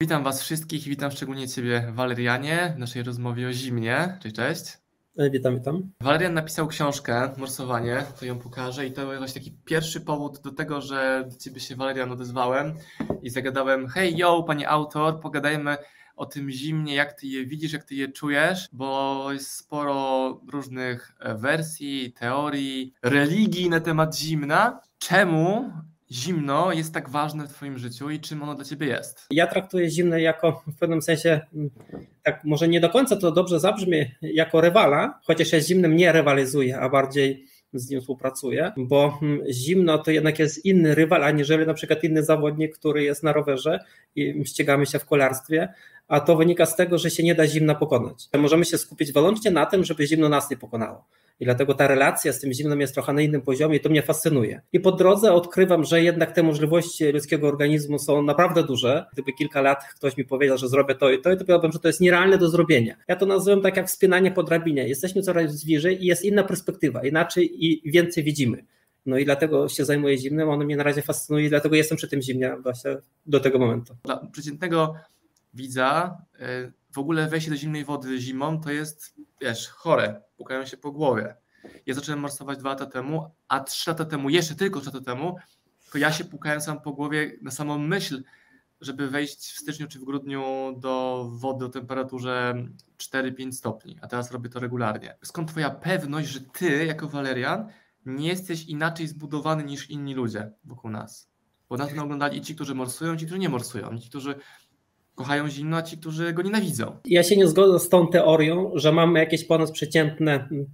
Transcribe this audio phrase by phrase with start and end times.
[0.00, 4.18] Witam Was wszystkich i witam szczególnie Ciebie, Walerianie, w naszej rozmowie o zimnie.
[4.22, 4.78] Cześć, cześć.
[5.30, 5.92] Witam, witam.
[6.00, 10.52] Walerian napisał książkę Morsowanie, to ją pokażę i to jest właśnie taki pierwszy powód do
[10.52, 12.74] tego, że do Ciebie się Walerian odezwałem
[13.22, 15.76] i zagadałem, hej yo, panie autor, pogadajmy
[16.16, 21.16] o tym zimnie, jak Ty je widzisz, jak Ty je czujesz, bo jest sporo różnych
[21.20, 24.80] e, wersji, teorii, religii na temat zimna.
[24.98, 25.72] Czemu
[26.10, 29.26] zimno jest tak ważne w Twoim życiu i czym ono dla Ciebie jest?
[29.30, 31.70] Ja traktuję zimno jako w pewnym sensie, mm,
[32.22, 36.12] tak może nie do końca to dobrze zabrzmi, jako rywala, chociaż ja z zimnym nie
[36.12, 41.66] rywalizuję, a bardziej z nim współpracuję, bo mm, zimno to jednak jest inny rywal, aniżeli
[41.66, 43.84] na przykład inny zawodnik, który jest na rowerze
[44.16, 45.68] i ścigamy się w kolarstwie,
[46.08, 48.28] a to wynika z tego, że się nie da zimna pokonać.
[48.38, 51.04] Możemy się skupić wyłącznie na tym, żeby zimno nas nie pokonało.
[51.40, 54.02] I dlatego ta relacja z tym zimnem jest trochę na innym poziomie i to mnie
[54.02, 54.60] fascynuje.
[54.72, 59.04] I po drodze odkrywam, że jednak te możliwości ludzkiego organizmu są naprawdę duże.
[59.12, 61.78] Gdyby kilka lat ktoś mi powiedział, że zrobię to i to, i to powiedziałbym, że
[61.78, 62.96] to jest nierealne do zrobienia.
[63.08, 64.88] Ja to nazywam tak jak wspinanie po drabinie.
[64.88, 68.64] Jesteśmy coraz bliżej i jest inna perspektywa, inaczej i więcej widzimy.
[69.06, 72.08] No i dlatego się zajmuję zimnem, ono mnie na razie fascynuje i dlatego jestem przy
[72.08, 72.96] tym zimnie właśnie
[73.26, 73.94] do tego momentu.
[74.04, 74.94] Dla przeciętnego
[75.54, 80.76] widza y, w ogóle wejście do zimnej wody zimą to jest, wiesz, chore, pukają się
[80.76, 81.36] po głowie.
[81.86, 85.36] Ja zacząłem morsować dwa lata temu, a trzy lata temu, jeszcze tylko trzy lata temu,
[85.92, 88.22] to ja się pukałem sam po głowie na samą myśl,
[88.80, 90.42] żeby wejść w styczniu czy w grudniu
[90.78, 92.54] do wody o temperaturze
[92.98, 95.16] 4-5 stopni, a teraz robię to regularnie.
[95.22, 97.68] Skąd twoja pewność, że ty jako Walerian
[98.06, 101.30] nie jesteś inaczej zbudowany niż inni ludzie wokół nas?
[101.68, 104.34] Bo nas oglądali i ci, którzy morsują, i ci, którzy nie morsują, i ci, którzy
[105.16, 106.96] kochają zimno, a ci, którzy go nienawidzą.
[107.04, 110.66] Ja się nie zgodzę z tą teorią, że mamy jakieś ponadprzeciętne mm,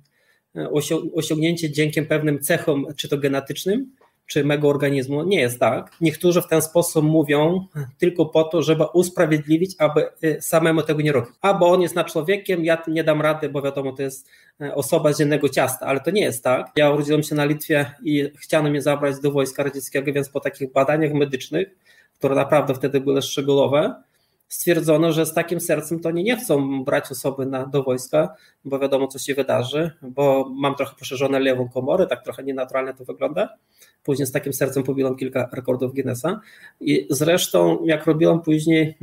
[1.15, 3.93] osiągnięcie dzięki pewnym cechom, czy to genetycznym,
[4.27, 5.23] czy mego organizmu.
[5.25, 5.91] Nie jest tak.
[6.01, 7.67] Niektórzy w ten sposób mówią
[7.99, 11.31] tylko po to, żeby usprawiedliwić, aby y, samemu tego nie robić.
[11.41, 14.29] Albo on jest na człowiekiem, ja nie dam rady, bo wiadomo, to jest
[14.63, 16.71] y, osoba z dziennego ciasta, ale to nie jest tak.
[16.77, 20.73] Ja urodziłem się na Litwie i chciano mnie zabrać do wojska radzieckiego, więc po takich
[20.73, 21.69] badaniach medycznych,
[22.19, 23.95] które naprawdę wtedy były szczegółowe,
[24.53, 28.79] stwierdzono, że z takim sercem to oni nie chcą brać osoby na, do wojska, bo
[28.79, 33.49] wiadomo, co się wydarzy, bo mam trochę poszerzone lewą komorę, tak trochę nienaturalnie to wygląda.
[34.05, 36.41] Później z takim sercem pobiłem kilka rekordów Guinnessa
[36.81, 38.99] i zresztą jak robiłem później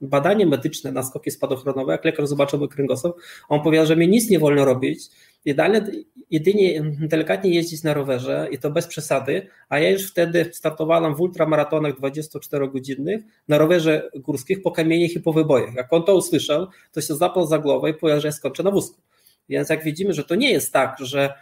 [0.00, 3.16] badanie medyczne na skoki spadochronowe, jak lekarz zobaczył mój kręgosłup,
[3.48, 5.00] on powiedział, że mi nic nie wolno robić,
[5.44, 5.82] jedynie,
[6.30, 11.20] jedynie delikatnie jeździć na rowerze i to bez przesady, a ja już wtedy startowałam w
[11.20, 15.74] ultramaratonach 24-godzinnych na rowerze górskich po kamieniach i po wybojach.
[15.74, 18.70] Jak on to usłyszał, to się zapał za głowę i powiedział, że ja skończę na
[18.70, 19.00] wózku.
[19.48, 21.34] Więc jak widzimy, że to nie jest tak, że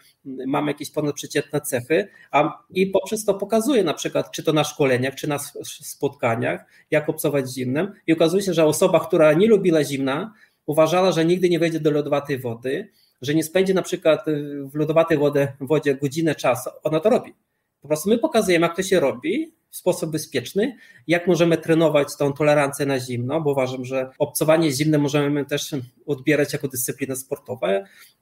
[0.46, 5.14] mamy jakieś ponadprzeciętne cechy, a i poprzez to pokazuje na przykład, czy to na szkoleniach,
[5.14, 9.84] czy na spotkaniach, jak obcować z zimnem i okazuje się, że osoba, która nie lubiła
[9.84, 10.32] zimna,
[10.66, 12.88] uważała, że nigdy nie wejdzie do lodowatej wody,
[13.22, 14.24] że nie spędzi na przykład
[14.72, 17.34] w lodowatej wodzie, wodzie godzinę czasu, ona to robi.
[17.80, 22.32] Po prostu my pokazujemy, jak to się robi w sposób bezpieczny, jak możemy trenować tą
[22.32, 25.74] tolerancję na zimno, bo uważam, że obcowanie z zimnem możemy też
[26.06, 27.66] odbierać jako dyscyplinę sportową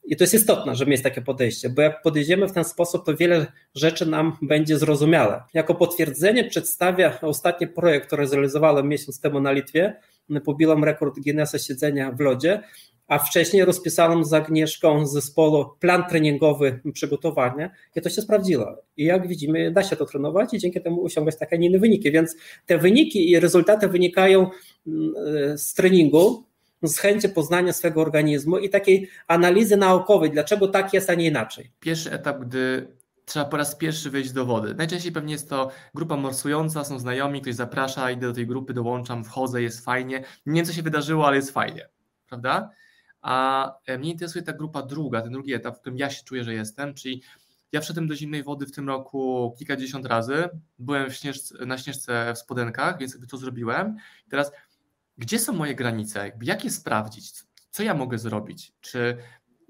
[0.04, 3.16] i to jest istotne, że jest takie podejście, bo jak podejdziemy w ten sposób, to
[3.16, 5.42] wiele rzeczy nam będzie zrozumiałe.
[5.54, 10.00] Jako potwierdzenie przedstawia ostatni projekt, który zrealizowałem miesiąc temu na Litwie,
[10.44, 12.62] pobiłam rekord Guinnessa siedzenia w lodzie,
[13.08, 18.76] a wcześniej rozpisałem z Agnieszką zespołu plan treningowy przygotowania i to się sprawdziło.
[18.96, 22.12] I jak widzimy, da się to trenować i dzięki temu osiągać takie inne wyniki.
[22.12, 24.50] Więc te wyniki i rezultaty wynikają
[24.86, 26.44] mm, z treningu,
[26.82, 31.70] z chęci poznania swojego organizmu i takiej analizy naukowej, dlaczego tak jest, a nie inaczej.
[31.80, 32.88] Pierwszy etap, gdy
[33.24, 34.74] trzeba po raz pierwszy wejść do wody.
[34.74, 39.24] Najczęściej pewnie jest to grupa morsująca, są znajomi, ktoś zaprasza, idę do tej grupy, dołączam,
[39.24, 40.24] wchodzę, jest fajnie.
[40.46, 41.88] Nie wiem, co się wydarzyło, ale jest fajnie,
[42.28, 42.70] prawda?
[43.24, 46.44] A e, mnie interesuje ta grupa druga, ten drugi etap, w którym ja się czuję,
[46.44, 47.22] że jestem, czyli
[47.72, 50.48] ja wszedłem do zimnej wody w tym roku kilkadziesiąt razy,
[50.78, 53.96] byłem śnieżce, na śnieżce w spodenkach, więc jakby to zrobiłem.
[54.26, 54.52] I teraz,
[55.18, 56.32] gdzie są moje granice?
[56.42, 57.32] Jak je sprawdzić?
[57.70, 58.72] Co ja mogę zrobić?
[58.80, 59.16] Czy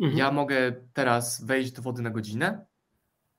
[0.00, 0.18] mhm.
[0.18, 2.66] ja mogę teraz wejść do wody na godzinę?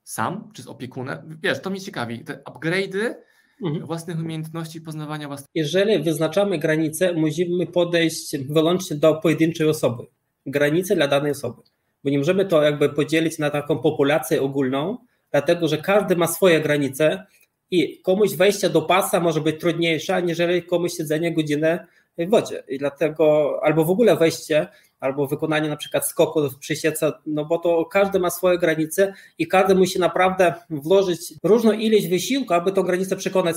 [0.04, 0.52] Sam?
[0.54, 1.40] Czy z opiekunem?
[1.44, 2.24] Wiesz, to mnie ciekawi.
[2.24, 3.16] Te upgrade'y
[3.64, 3.86] mhm.
[3.86, 5.50] własnych umiejętności, poznawania własnych.
[5.56, 10.04] Jeżeli wyznaczamy granice, musimy podejść wyłącznie do pojedynczej osoby.
[10.46, 11.62] Granice dla danej osoby.
[12.04, 14.98] Bo nie możemy to jakby podzielić na taką populację ogólną,
[15.32, 17.26] dlatego że każdy ma swoje granice
[17.72, 21.88] i komuś wejście do pasa może być trudniejsze, aniżeli komuś siedzenie godzinę
[22.18, 22.64] w wodzie.
[22.68, 24.68] I dlatego, albo w ogóle wejście
[25.06, 29.48] albo wykonanie na przykład skoku w przysiece, no bo to każdy ma swoje granice i
[29.48, 33.56] każdy musi naprawdę włożyć różną ilość wysiłku, aby tą granicę przekonać,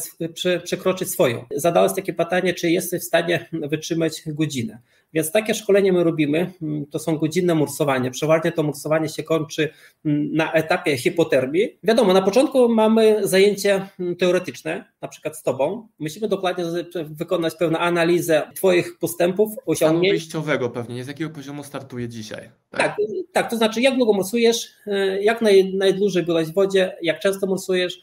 [0.64, 1.44] przekroczyć swoją.
[1.56, 4.78] Zadałeś takie pytanie, czy jesteś w stanie wytrzymać godzinę.
[5.12, 8.10] Więc takie szkolenie my robimy, mm, to są godzinne morsowanie.
[8.10, 9.68] Przeważnie to morsowanie się kończy
[10.04, 11.78] mm, na etapie hipotermii.
[11.82, 15.88] Wiadomo, na początku mamy zajęcie mm, teoretyczne, na przykład z Tobą.
[15.98, 16.64] Musimy dokładnie
[17.04, 20.12] wykonać pewną analizę Twoich postępów, osiągnięć.
[20.12, 22.50] wyjściowego pewnie, z jakiego poziomu startuje dzisiaj.
[22.70, 22.80] Tak?
[22.80, 22.96] tak,
[23.32, 27.46] tak, to znaczy jak długo morsujesz, e, jak naj, najdłużej byłeś w wodzie, jak często
[27.46, 28.02] morsujesz,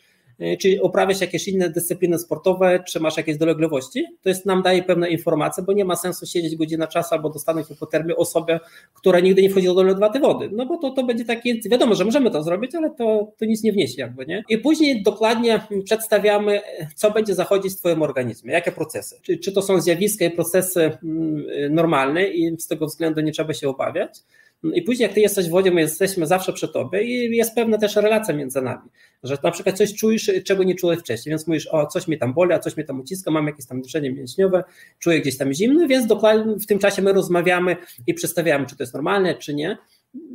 [0.59, 5.09] czy uprawiasz jakieś inne dyscypliny sportowe, czy masz jakieś dolegliwości, to jest nam daje pewne
[5.09, 8.59] informacje, bo nie ma sensu siedzieć godzinę czasu albo dostanąć hipotermię osobie,
[8.93, 12.05] która nigdy nie wchodziła do lodowaty wody, no bo to, to będzie takie, wiadomo, że
[12.05, 14.43] możemy to zrobić, ale to, to nic nie wniesie jakby, nie?
[14.49, 16.61] I później dokładnie przedstawiamy,
[16.95, 20.97] co będzie zachodzić w twoim organizmie, jakie procesy, czy, czy to są zjawiska i procesy
[21.03, 24.19] mm, normalne i z tego względu nie trzeba się obawiać,
[24.63, 27.77] i później, jak ty jesteś w wodzie, my jesteśmy zawsze przy tobie i jest pewna
[27.77, 28.89] też relacja między nami,
[29.23, 32.33] że na przykład coś czujesz, czego nie czułeś wcześniej, więc mówisz, o, coś mi tam
[32.33, 34.63] boli, a coś mi tam uciska, mam jakieś tam duszenie mięśniowe,
[34.99, 37.75] czuję gdzieś tam zimno, więc dokładnie w tym czasie my rozmawiamy
[38.07, 39.77] i przedstawiamy, czy to jest normalne, czy nie.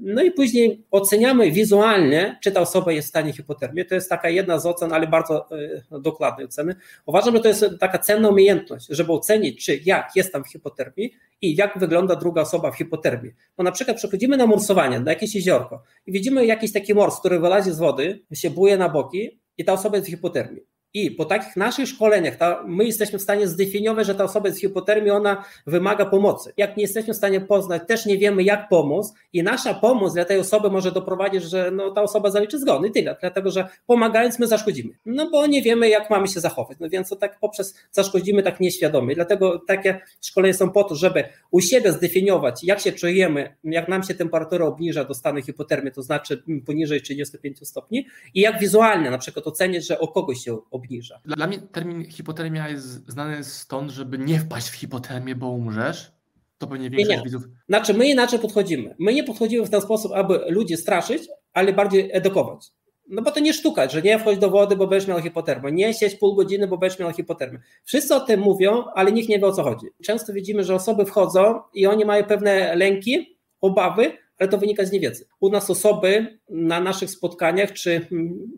[0.03, 3.87] No i później oceniamy wizualnie, czy ta osoba jest w stanie hipotermii.
[3.87, 5.47] To jest taka jedna z ocen, ale bardzo
[5.93, 6.75] e, dokładnej oceny.
[7.07, 11.57] Uważam, że to jest taka cenna umiejętność, żeby ocenić, czy jak jestem w hipotermii i
[11.57, 13.33] jak wygląda druga osoba w hipotermii.
[13.57, 17.41] Bo na przykład przechodzimy na morsowanie, na jakieś jeziorko i widzimy jakiś taki mors, który
[17.41, 20.63] wylazi z wody, się buje na boki i ta osoba jest w hipotermii.
[20.95, 24.61] I po takich naszych szkoleniach ta, my jesteśmy w stanie zdefiniować, że ta osoba jest
[24.61, 26.53] hipotermii, ona wymaga pomocy.
[26.57, 30.25] Jak nie jesteśmy w stanie poznać, też nie wiemy jak pomóc i nasza pomoc dla
[30.25, 34.39] tej osoby może doprowadzić, że no, ta osoba zaliczy zgon i tyle, dlatego że pomagając
[34.39, 34.95] my zaszkodzimy.
[35.07, 38.61] No bo nie wiemy jak mamy się zachować, no więc to tak poprzez zaszkodzimy tak
[38.61, 39.15] nieświadomie.
[39.15, 44.03] Dlatego takie szkolenia są po to, żeby u siebie zdefiniować jak się czujemy, jak nam
[44.03, 49.19] się temperatura obniża do stanu hipotermii, to znaczy poniżej 35 stopni i jak wizualnie na
[49.19, 51.21] przykład ocenić, że o kogoś się obniża obniża.
[51.25, 56.13] Dla mnie termin hipotermia jest znany stąd, żeby nie wpaść w hipotermię, bo umrzesz.
[56.59, 57.25] To pewnie większość nie.
[57.25, 57.43] widzów.
[57.69, 58.95] Znaczy, my inaczej podchodzimy.
[58.99, 61.23] My nie podchodzimy w ten sposób, aby ludzi straszyć,
[61.53, 62.67] ale bardziej edukować.
[63.09, 65.73] No bo to nie sztuka, że nie wchodź do wody, bo będziesz miał hipotermię.
[65.73, 67.59] Nie siedź pół godziny, bo będziesz miał hipotermię.
[67.85, 69.87] Wszyscy o tym mówią, ale nikt nie wie o co chodzi.
[70.05, 74.93] Często widzimy, że osoby wchodzą i oni mają pewne lęki, obawy, ale to wynika z
[74.93, 75.25] niewiedzy.
[75.41, 78.07] U nas osoby na naszych spotkaniach czy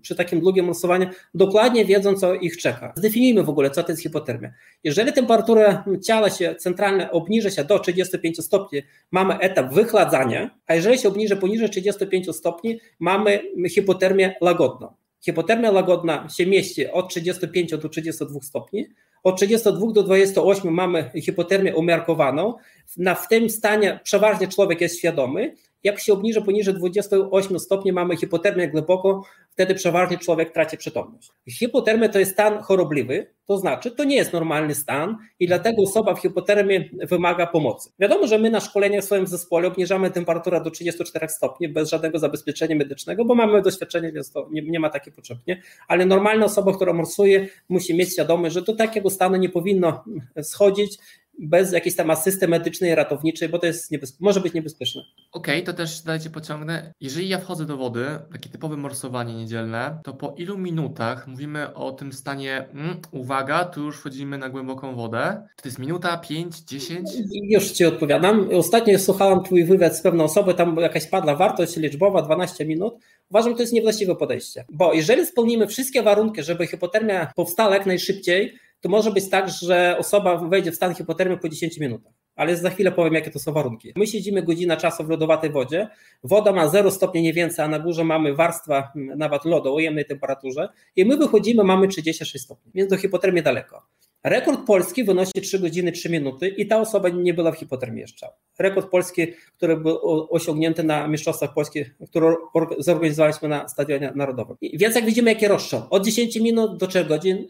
[0.03, 2.93] przy takim długim morsowaniu dokładnie wiedzą, co ich czeka.
[2.97, 4.53] Zdefiniujmy w ogóle, co to jest hipotermia.
[4.85, 10.99] Jeżeli temperatura ciała się centralnie obniży się do 35 stopni, mamy etap wychladzania, a jeżeli
[10.99, 13.41] się obniży poniżej 35 stopni, mamy
[13.71, 14.93] hipotermię łagodną.
[15.21, 18.87] Hipotermia łagodna się mieści od 35 do 32 stopni,
[19.23, 22.55] od 32 do 28 mamy hipotermię umiarkowaną.
[22.97, 28.17] Na, w tym stanie przeważnie człowiek jest świadomy jak się obniży poniżej 28 stopni, mamy
[28.17, 31.31] hipotermię głęboko, wtedy przeważnie człowiek traci przytomność.
[31.49, 36.15] Hipotermia to jest stan chorobliwy, to znaczy to nie jest normalny stan i dlatego osoba
[36.15, 37.91] w hipotermii wymaga pomocy.
[37.99, 42.19] Wiadomo, że my na szkoleniach w swoim zespole obniżamy temperaturę do 34 stopni bez żadnego
[42.19, 45.41] zabezpieczenia medycznego, bo mamy doświadczenie, więc to nie, nie ma takiej potrzeby.
[45.89, 50.05] Ale normalna osoba, która morsuje, musi mieć świadomość, że do takiego stanu nie powinno
[50.43, 50.99] schodzić
[51.39, 53.91] bez jakiejś tam asysty medycznej, ratowniczej, bo to jest
[54.21, 55.03] może być niebezpieczne.
[55.33, 56.95] Okej, okay, to też dajcie pociągnę.
[57.01, 61.93] Jeżeli ja wchodzę do wody, takie typowe morsowanie niedzielne, to po ilu minutach mówimy o
[61.93, 65.47] tym stanie, mm, uwaga, tu już wchodzimy na głęboką wodę.
[65.57, 67.11] Czy to jest minuta, 5, 10?
[67.33, 68.49] Już Ci odpowiadam.
[68.55, 72.95] Ostatnio słuchałam Twój wywiad z pewną osobą, tam jakaś padła wartość liczbowa, 12 minut.
[73.31, 77.87] Uważam, że to jest niewłaściwe podejście, bo jeżeli spełnimy wszystkie warunki, żeby hipotermia powstała jak
[77.87, 82.13] najszybciej, to może być tak, że osoba wejdzie w stan hipotermii po 10 minutach.
[82.37, 83.93] Ale za chwilę powiem, jakie to są warunki.
[83.97, 85.89] My siedzimy godzinę czasu w lodowatej wodzie.
[86.25, 90.05] Woda ma 0 stopni nie więcej, a na górze mamy warstwa nawet lodu o ujemnej
[90.05, 90.69] temperaturze.
[90.97, 93.83] I my wychodzimy, mamy 36 stopni, więc do hipotermii daleko.
[94.25, 98.27] Rekord polski wynosi 3 godziny 3 minuty i ta osoba nie była w hipotermii jeszcze.
[98.59, 99.27] Rekord polski,
[99.57, 99.99] który był
[100.31, 102.35] osiągnięty na Mistrzostwach Polskich, które
[102.79, 104.57] zorganizowaliśmy na Stadionie Narodowym.
[104.73, 107.47] Więc jak widzimy, jakie rozstrzał, od 10 minut do 3 godzin,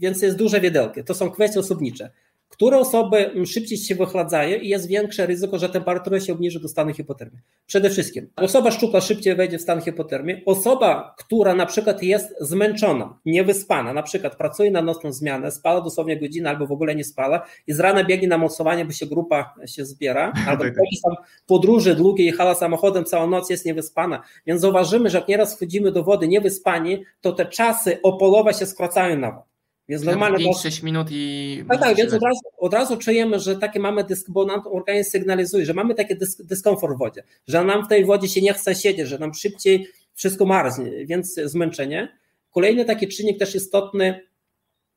[0.00, 1.04] więc jest duże wiedelkie.
[1.04, 2.10] To są kwestie osobnicze
[2.54, 6.94] które osoby szybciej się wychladzają i jest większe ryzyko, że temperatura się obniży do stanu
[6.94, 7.38] hipotermii.
[7.66, 10.42] Przede wszystkim osoba szczupła szybciej wejdzie w stan hipotermii.
[10.46, 16.20] Osoba, która na przykład jest zmęczona, niewyspana, na przykład pracuje na nocną zmianę, spala dosłownie
[16.20, 19.54] godzinę albo w ogóle nie spala i z rana biegnie na mocowanie, bo się grupa
[19.66, 21.14] się zbiera, albo jakieś tam
[21.46, 24.22] podróże długie, jechała samochodem całą noc, jest niewyspana.
[24.46, 29.18] Więc zauważymy, że jak nieraz wchodzimy do wody niewyspani, to te czasy opolowe się skracają
[29.18, 29.53] nawet.
[29.88, 31.64] Więc normalne 5-6 minut i.
[31.68, 35.10] Tak, tak, więc od razu, od razu czujemy, że takie mamy dysk, bo nam organizm
[35.10, 38.54] sygnalizuje, że mamy taki dysk, dyskomfort w wodzie, że nam w tej wodzie się nie
[38.54, 42.18] chce siedzieć, że nam szybciej wszystko marznie, więc zmęczenie.
[42.50, 44.20] Kolejny taki czynnik też istotny,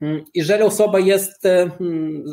[0.01, 2.25] mm, jeżeli osoba jest e, hmm,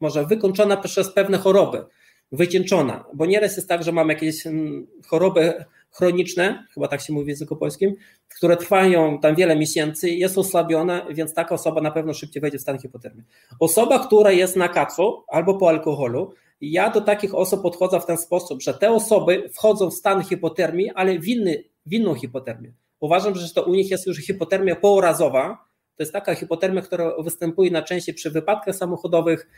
[0.00, 1.84] może wykończona przez pewne choroby,
[2.32, 7.24] wycieńczona, bo nieraz jest tak, że mamy jakieś hmm, choroby chroniczne, chyba tak się mówi
[7.24, 7.94] w języku polskim,
[8.36, 12.60] które trwają tam wiele miesięcy, jest osłabiona, więc taka osoba na pewno szybciej wejdzie w
[12.60, 13.24] stan hipotermii.
[13.60, 18.18] Osoba, która jest na kacu albo po alkoholu, ja do takich osób podchodzę w ten
[18.18, 22.72] sposób, że te osoby wchodzą w stan hipotermii, ale w, inny, w inną hipotermię.
[23.00, 25.64] Uważam, że to u nich jest już hipotermia pourazowa,
[25.96, 29.50] to jest taka hipotermia, która występuje na części przy wypadkach samochodowych,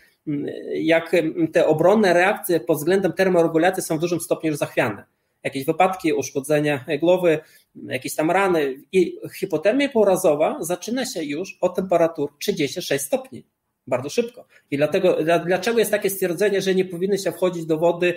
[0.74, 1.16] jak
[1.52, 5.04] te obronne reakcje pod względem termoregulacji są w dużym stopniu już zachwiane
[5.44, 7.38] jakieś wypadki, uszkodzenia głowy,
[7.86, 8.76] jakieś tam rany.
[8.92, 13.44] I hipotermia pourazowa zaczyna się już od temperatur 36 stopni.
[13.86, 14.46] Bardzo szybko.
[14.70, 18.14] I dlatego, dlaczego jest takie stwierdzenie, że nie powinny się wchodzić do wody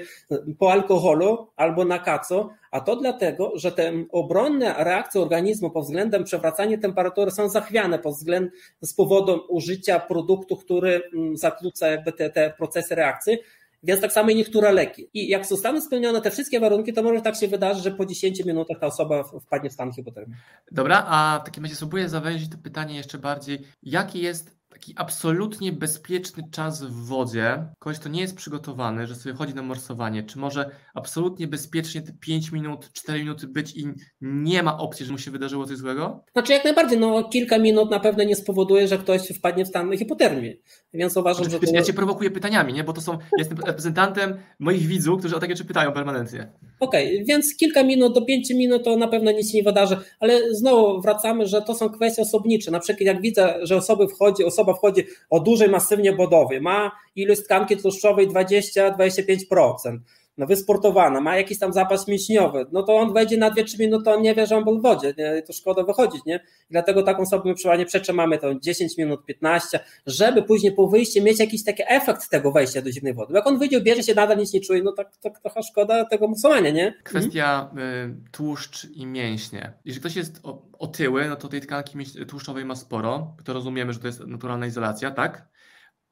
[0.60, 2.50] po alkoholu albo na kaco?
[2.72, 8.14] A to dlatego, że te obronne reakcje organizmu pod względem przewracania temperatury są zachwiane pod
[8.14, 13.38] względem z powodu użycia produktu, który mm, zakłóca jakby te, te procesy reakcji.
[13.84, 15.10] Więc tak samo i niektóre leki.
[15.14, 18.46] I jak zostaną spełnione te wszystkie warunki, to może tak się wydarzyć, że po 10
[18.46, 20.36] minutach ta osoba wpadnie w stan hipotermii.
[20.72, 23.60] Dobra, a w takim razie spróbuję zawęzić to pytanie jeszcze bardziej.
[23.84, 29.36] Jaki jest taki absolutnie bezpieczny czas w wodzie, ktoś, kto nie jest przygotowany, że sobie
[29.36, 33.88] chodzi na morsowanie, czy może absolutnie bezpiecznie te 5 minut, 4 minuty być i
[34.22, 36.24] nie ma opcji, że mu się wydarzyło coś złego?
[36.34, 39.98] Znaczy jak najbardziej, no kilka minut na pewno nie spowoduje, że ktoś wpadnie w stan
[39.98, 40.62] hipotermii,
[40.94, 41.72] więc uważam, znaczy, że...
[41.72, 41.76] To...
[41.76, 42.84] Ja Cię prowokuję pytaniami, nie?
[42.84, 46.52] bo to są, jestem reprezentantem moich widzów, którzy o takie rzeczy pytają permanentnie.
[46.80, 49.98] Okej, okay, więc kilka minut do 5 minut to na pewno nic się nie wydarzy,
[50.20, 54.44] ale znowu wracamy, że to są kwestie osobnicze, na przykład jak widzę, że osoby wchodzi,
[54.44, 60.00] osoba osoba wchodzi o dużej masywnie budowie, ma ilość tkanki tłuszczowej 20-25%,
[60.38, 64.22] no wysportowana, ma jakiś tam zapas mięśniowy, no to on wejdzie na 2-3 minuty, on
[64.22, 65.42] nie wie, że on był w wodzie, nie?
[65.42, 66.40] to szkoda wychodzić, nie?
[66.70, 71.64] Dlatego taką my przeważnie przetrzymamy to 10 minut, 15, żeby później po wyjściu mieć jakiś
[71.64, 73.34] taki efekt tego wejścia do zimnej wody.
[73.34, 76.28] Jak on wyjdzie, bierze się, nadal nic nie czuje, no tak, tak trochę szkoda tego
[76.28, 76.94] musowania, nie?
[77.04, 77.72] Kwestia
[78.06, 79.74] y, tłuszcz i mięśnie.
[79.86, 80.42] Jeżeli ktoś jest
[80.80, 85.12] otyły, no to tej tkanki tłuszczowej ma sporo, to rozumiemy, że to jest naturalna izolacja,
[85.12, 85.48] tak?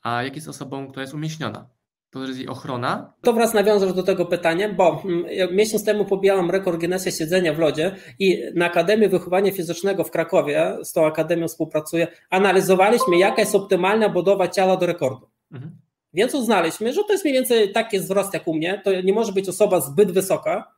[0.02, 1.75] A jak jest osobą, która jest umieśniona?
[2.48, 3.14] Ochrona?
[3.22, 7.60] To wraz nawiążę do tego pytania, bo mm, miesiąc temu pobijałam rekord Guinnessa siedzenia w
[7.60, 13.56] lodzie i na Akademii Wychowania Fizycznego w Krakowie, z tą akademią współpracuję, analizowaliśmy jaka jest
[13.56, 15.30] optymalna budowa ciała do rekordu.
[15.52, 15.78] Mhm.
[16.14, 19.32] Więc uznaliśmy, że to jest mniej więcej taki wzrost jak u mnie, to nie może
[19.32, 20.75] być osoba zbyt wysoka,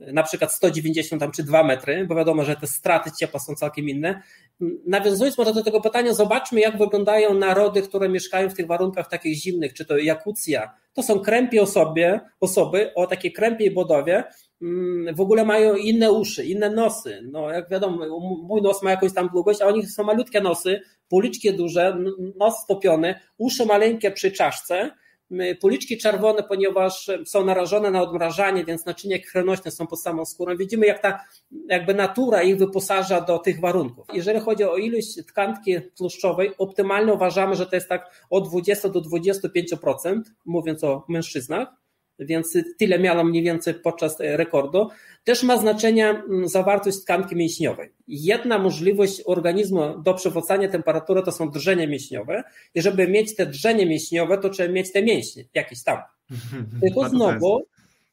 [0.00, 3.88] na przykład 190 tam, czy 2 metry, bo wiadomo, że te straty ciepła są całkiem
[3.88, 4.22] inne.
[4.86, 9.34] Nawiązując może do tego pytania, zobaczmy, jak wyglądają narody, które mieszkają w tych warunkach takich
[9.34, 10.74] zimnych, czy to Jakucja.
[10.92, 14.24] To są krępie osoby, osoby o takiej krępiej budowie,
[14.62, 17.20] mm, w ogóle mają inne uszy, inne nosy.
[17.32, 21.54] No, jak wiadomo, mój nos ma jakąś tam długość, a oni są malutkie nosy, policzki
[21.54, 21.98] duże,
[22.36, 24.90] nos stopiony, uszy maleńkie przy czaszce
[25.60, 30.56] Policzki czerwone, ponieważ są narażone na odmrażanie, więc naczynia krwionośne są pod samą skórą.
[30.56, 31.20] Widzimy, jak ta
[31.68, 34.06] jakby natura ich wyposaża do tych warunków.
[34.12, 39.00] Jeżeli chodzi o ilość tkanki tłuszczowej, optymalnie uważamy, że to jest tak od 20 do
[39.00, 41.68] 25%, mówiąc o mężczyznach
[42.18, 44.88] więc tyle miałam mniej więcej podczas rekordu.
[45.24, 47.88] Też ma znaczenie mm, zawartość tkanki mięśniowej.
[48.08, 52.44] Jedna możliwość organizmu do przywracania temperatury to są drżenie mięśniowe
[52.74, 55.98] i żeby mieć te drżenie mięśniowe, to trzeba mieć te mięśnie, jakieś tam.
[56.80, 57.62] Tylko znowu,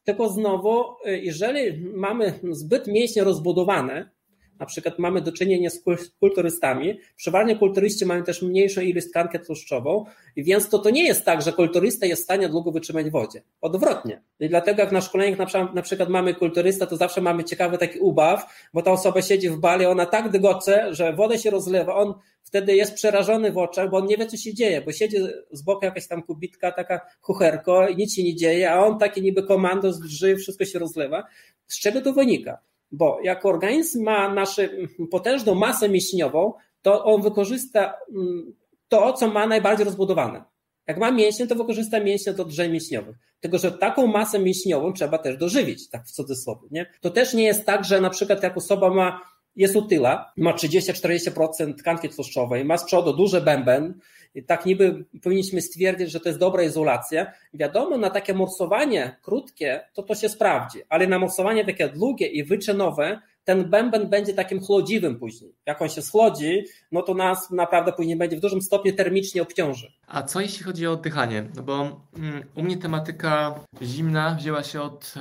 [0.04, 4.10] tylko znowu, y, jeżeli mamy zbyt mięśnie rozbudowane,
[4.58, 5.82] na przykład mamy do czynienia z
[6.20, 10.04] kulturystami, przeważnie kulturyści mają też mniejszą ilość tkanki tłuszczową,
[10.36, 13.42] więc to, to nie jest tak, że kulturysta jest w stanie długo wytrzymać w wodzie.
[13.60, 14.22] Odwrotnie.
[14.40, 17.98] I dlatego jak na szkoleniach na na przykład mamy kulturysta, to zawsze mamy ciekawy taki
[17.98, 22.14] ubaw, bo ta osoba siedzi w bali, ona tak dygoce, że woda się rozlewa, on
[22.42, 25.16] wtedy jest przerażony w oczach, bo on nie wie, co się dzieje, bo siedzi
[25.52, 29.22] z boku jakaś tam kubitka, taka kucherko i nic się nie dzieje, a on taki
[29.22, 31.24] niby komando drży, wszystko się rozlewa.
[31.66, 32.58] Z czego to wynika?
[32.92, 34.62] Bo jak organizm ma naszą
[35.10, 36.52] potężną masę mięśniową,
[36.82, 38.54] to on wykorzysta mm,
[38.88, 40.44] to, co ma najbardziej rozbudowane.
[40.86, 43.16] Jak ma mięśnie, to wykorzysta mięśnie do drżeń mięśniowych.
[43.40, 46.68] Tylko, że taką masę mięśniową trzeba też dożywić, tak w cudzysłowie.
[46.70, 46.86] Nie?
[47.00, 49.20] To też nie jest tak, że na przykład jak osoba ma,
[49.56, 54.00] jest utyla, ma 30-40% tkanki tłuszczowej, ma z przodu duży bęben,
[54.42, 57.32] tak niby powinniśmy stwierdzić, że to jest dobra izolacja.
[57.54, 62.44] Wiadomo, na takie morsowanie krótkie to to się sprawdzi, ale na morsowanie takie długie i
[62.44, 65.54] wyczynowe ten bęben będzie takim chłodziwym później.
[65.66, 69.92] Jak on się schłodzi, no to nas naprawdę później będzie w dużym stopniu termicznie obciąży.
[70.06, 71.50] A co jeśli chodzi o oddychanie?
[71.56, 75.14] No bo mm, u mnie tematyka zimna wzięła się od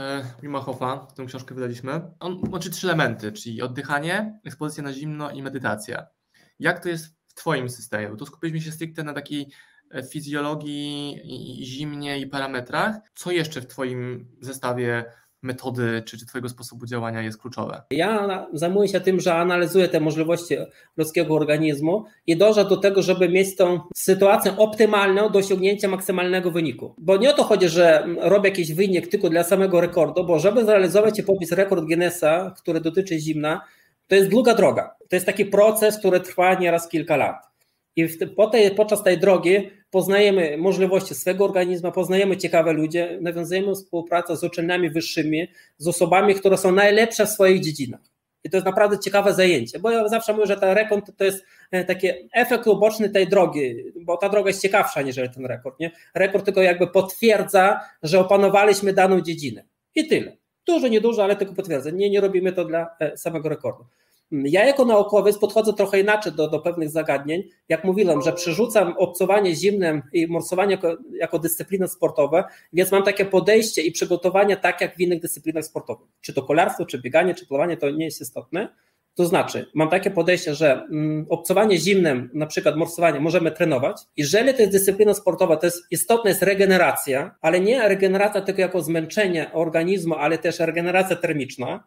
[0.43, 2.01] e, Hofa, tą książkę wydaliśmy.
[2.19, 6.07] On łączy trzy elementy, czyli oddychanie, ekspozycja na zimno i medytacja.
[6.59, 8.09] Jak to jest Twoim systemie?
[8.09, 9.47] Bo tu skupiliśmy się stricte na takiej
[9.91, 11.21] e, fizjologii
[11.63, 12.95] zimnie i parametrach.
[13.15, 15.05] Co jeszcze w Twoim zestawie
[15.45, 17.81] metody czy, czy Twojego sposobu działania jest kluczowe?
[17.91, 20.55] Ja zajmuję się tym, że analizuję te możliwości
[20.97, 26.95] ludzkiego organizmu i dążę do tego, żeby mieć tą sytuację optymalną do osiągnięcia maksymalnego wyniku.
[26.97, 30.65] Bo nie o to chodzi, że robię jakiś wynik tylko dla samego rekordu, bo żeby
[30.65, 33.61] zrealizować i popis rekord Guinnessa, który dotyczy zimna,
[34.07, 34.95] to jest długa droga.
[35.09, 37.55] To jest taki proces, który trwa nieraz kilka lat.
[37.95, 44.37] I po tej, podczas tej drogi poznajemy możliwości swego organizmu, poznajemy ciekawe ludzie, nawiązujemy współpracę
[44.37, 45.47] z uczelniami wyższymi,
[45.77, 48.01] z osobami, które są najlepsze w swoich dziedzinach.
[48.43, 51.45] I to jest naprawdę ciekawe zajęcie, bo ja zawsze mówię, że ten rekord to jest
[51.71, 55.79] e, taki efekt uboczny tej drogi, bo ta droga jest ciekawsza niż ten rekord.
[55.79, 55.91] Nie?
[56.15, 59.63] Rekord tylko jakby potwierdza, że opanowaliśmy daną dziedzinę.
[59.95, 60.37] I tyle.
[60.67, 61.89] Dużo, niedużo, ale tylko potwierdza.
[61.89, 63.85] Nie, nie robimy to dla e, samego rekordu.
[64.31, 67.43] Ja jako naukowiec podchodzę trochę inaczej do, do pewnych zagadnień.
[67.69, 72.43] Jak mówiłem, że przerzucam obcowanie zimnem i morsowanie jako, jako dyscypliny sportowe,
[72.73, 76.07] więc mam takie podejście i przygotowanie tak jak w innych dyscyplinach sportowych.
[76.21, 78.75] Czy to kolarstwo, czy bieganie, czy pływanie, to nie jest istotne.
[79.15, 84.01] To znaczy, mam takie podejście, że mm, obcowanie zimnem, na przykład morsowanie, możemy trenować.
[84.17, 88.81] Jeżeli to jest dyscyplina sportowa, to jest istotna jest regeneracja, ale nie regeneracja tylko jako
[88.81, 91.83] zmęczenie organizmu, ale też regeneracja termiczna.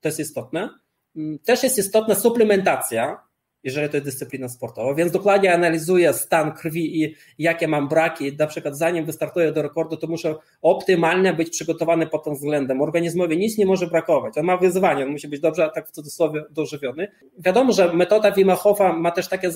[0.00, 0.68] To jest istotne.
[1.16, 3.20] Mm, też jest istotna suplementacja,
[3.64, 8.36] jeżeli to jest dyscyplina sportowa, więc dokładnie analizuję stan krwi i jakie mam braki.
[8.36, 12.80] Na przykład zanim wystartuję do rekordu, to muszę optymalnie być przygotowany pod tym względem.
[12.80, 14.38] Organizmowi nic nie może brakować.
[14.38, 17.08] On ma wyzwanie, on musi być dobrze, tak w cudzysłowie, dożywiony.
[17.38, 19.50] Wiadomo, że metoda Wim Hofa ma też takie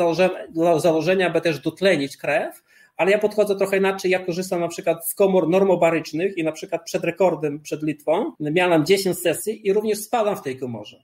[0.76, 2.62] założenia, aby też dotlenić krew,
[2.96, 4.10] ale ja podchodzę trochę inaczej.
[4.10, 8.86] Ja korzystam na przykład z komór normobarycznych i na przykład przed rekordem, przed Litwą miałem
[8.86, 11.02] 10 sesji i również spadam w tej komorze.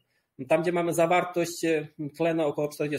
[0.49, 2.97] Tam, gdzie mamy zawartość e, tlenu około 40%,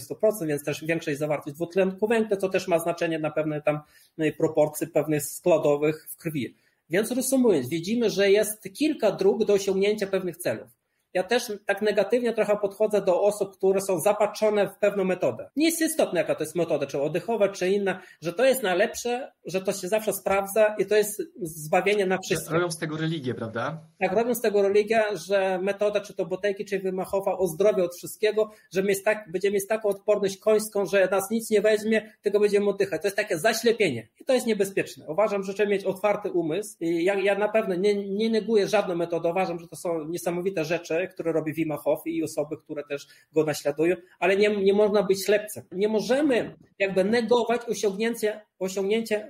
[0.48, 3.80] więc też większa zawartość dwutlenku węgla, co też ma znaczenie na pewne tam
[4.18, 6.56] no proporcji pewnych składowych w krwi.
[6.90, 10.83] Więc reasumując, widzimy, że jest kilka dróg do osiągnięcia pewnych celów
[11.14, 15.50] ja też tak negatywnie trochę podchodzę do osób, które są zapatrzone w pewną metodę.
[15.56, 19.32] Nie jest istotne, jaka to jest metoda, czy oddechowa, czy inna, że to jest najlepsze,
[19.46, 22.54] że to się zawsze sprawdza i to jest zbawienie na wszystko.
[22.54, 23.82] Robią z tego religię, prawda?
[24.00, 28.52] Tak, robią z tego religię, że metoda, czy to Botejki, czy Wymachowa ozdrowia od wszystkiego,
[28.74, 32.70] że my tak, będziemy mieć taką odporność końską, że nas nic nie weźmie, tylko będziemy
[32.70, 33.02] oddychać.
[33.02, 35.06] To jest takie zaślepienie i to jest niebezpieczne.
[35.08, 36.78] Uważam, że trzeba mieć otwarty umysł.
[36.80, 39.30] I ja, ja na pewno nie, nie neguję żadną metodę.
[39.30, 43.44] Uważam, że to są niesamowite rzeczy, które robi Wim Hof i osoby, które też go
[43.44, 45.64] naśladują, ale nie, nie można być ślepcem.
[45.72, 49.28] Nie możemy jakby negować osiągnięcie, osiągnięcie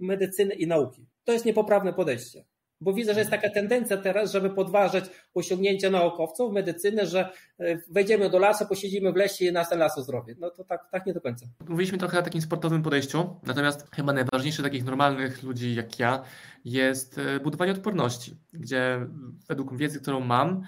[0.00, 1.06] medycyny i nauki.
[1.24, 2.44] To jest niepoprawne podejście.
[2.80, 8.30] Bo widzę, że jest taka tendencja teraz, żeby podważać osiągnięcia naukowców, medycyny, że e, wejdziemy
[8.30, 10.34] do lasu, posiedzimy w lesie i nas ten lasu zdrowie.
[10.38, 11.46] No to tak, tak nie do końca.
[11.68, 16.22] Mówiliśmy trochę o takim sportowym podejściu, natomiast chyba najważniejsze takich normalnych ludzi jak ja
[16.64, 19.06] jest e, budowanie odporności, gdzie
[19.48, 20.62] według wiedzy, którą mam,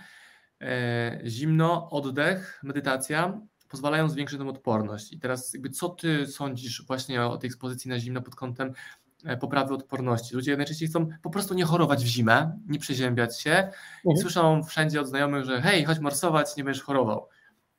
[1.26, 5.12] zimno, oddech, medytacja pozwalają zwiększyć tę odporność.
[5.12, 8.72] I teraz jakby co ty sądzisz właśnie o tej ekspozycji na zimno pod kątem
[9.24, 10.34] e, poprawy odporności?
[10.34, 13.72] Ludzie najczęściej chcą po prostu nie chorować w zimę, nie przeziębiać się mhm.
[14.14, 17.28] i słyszą wszędzie od znajomych, że hej, chodź morsować, nie będziesz chorował.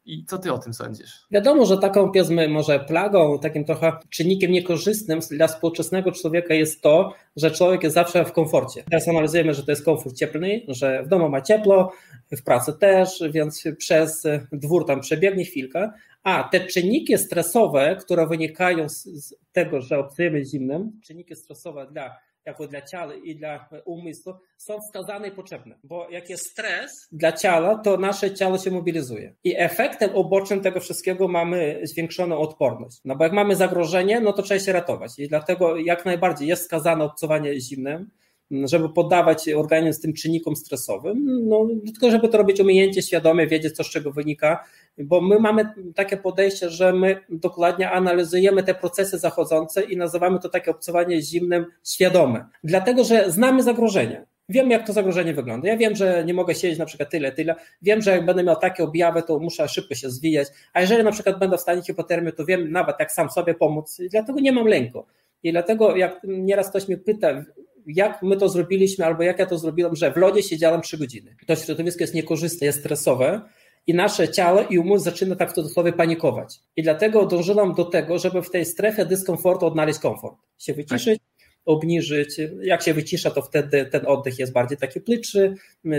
[0.06, 1.26] I co ty o tym sądzisz?
[1.32, 7.14] Wiadomo, że taką powiedzmy może plagą, takim trochę czynnikiem niekorzystnym dla współczesnego człowieka jest to,
[7.36, 8.84] że człowiek jest zawsze w komforcie.
[8.92, 11.94] Teraz analizujemy, że to jest komfort cieplny, że w domu ma ciepło,
[12.32, 15.92] w pracy też, więc przez dwór tam przebiegnie chwilkę,
[16.24, 22.67] a te czynniki stresowe, które wynikają z tego, że obcujemy zimnym, czynniki stresowe dla jako
[22.67, 25.75] dla ciała i dla umysłu, są wskazane i potrzebne.
[25.84, 29.36] Bo jak jest stres dla ciała, to nasze ciało się mobilizuje.
[29.43, 32.97] I efektem obocznym tego wszystkiego mamy zwiększoną odporność.
[33.06, 35.19] No bo jak mamy zagrożenie, no to trzeba się ratować.
[35.19, 38.10] I dlatego jak najbardziej jest wskazane obcowanie zimnym,
[38.52, 43.84] żeby poddawać organizm tym czynnikom stresowym, no, tylko żeby to robić umiejęcie, świadomie, wiedzieć co
[43.84, 44.64] z czego wynika,
[44.98, 50.50] bo my mamy takie podejście, że my dokładnie analizujemy te procesy zachodzące i nazywamy to
[50.50, 54.26] takie obcowanie zimnym świadome, dlatego że znamy zagrożenie.
[54.50, 55.68] Wiem, jak to zagrożenie wygląda.
[55.68, 57.56] Ja wiem, że nie mogę siedzieć na przykład tyle, tyle.
[57.82, 60.48] Wiem, że jak będę miał takie objawy, to muszę szybko się zwijać.
[60.74, 64.00] A jeżeli na przykład będę w stanie hipotermii, to wiem nawet jak sam sobie pomóc.
[64.00, 65.06] I dlatego nie mam lęku.
[65.44, 67.44] I dlatego jak nieraz ktoś mnie pyta,
[67.88, 71.36] jak my to zrobiliśmy, albo jak ja to zrobiłem, że w lodzie siedziałem trzy godziny.
[71.48, 73.42] To środowisko jest niekorzystne, jest stresowe
[73.88, 76.56] i nasze ciało i umysł zaczyna tak w cudzysłowie panikować.
[76.76, 80.36] I dlatego dążyłam do tego, żeby w tej strefie dyskomfortu odnaleźć komfort.
[80.58, 81.20] Się wyciszyć,
[81.65, 82.38] obniżyć.
[82.62, 85.54] Jak się wycisza, to wtedy ten oddech jest bardziej taki płytszy,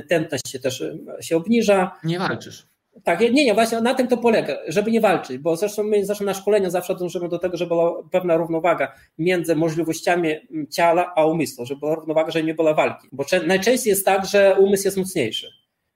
[0.08, 0.84] tętność się też
[1.20, 1.90] się obniża.
[2.04, 2.69] Nie walczysz.
[3.04, 6.24] Tak, nie, nie, właśnie na tym to polega, żeby nie walczyć, bo zresztą my zresztą
[6.24, 10.34] na szkoleniu zawsze dążymy do tego, żeby była pewna równowaga między możliwościami
[10.70, 13.08] ciała a umysłu, żeby była równowaga, żeby nie było walki.
[13.12, 15.46] Bo najczęściej jest tak, że umysł jest mocniejszy.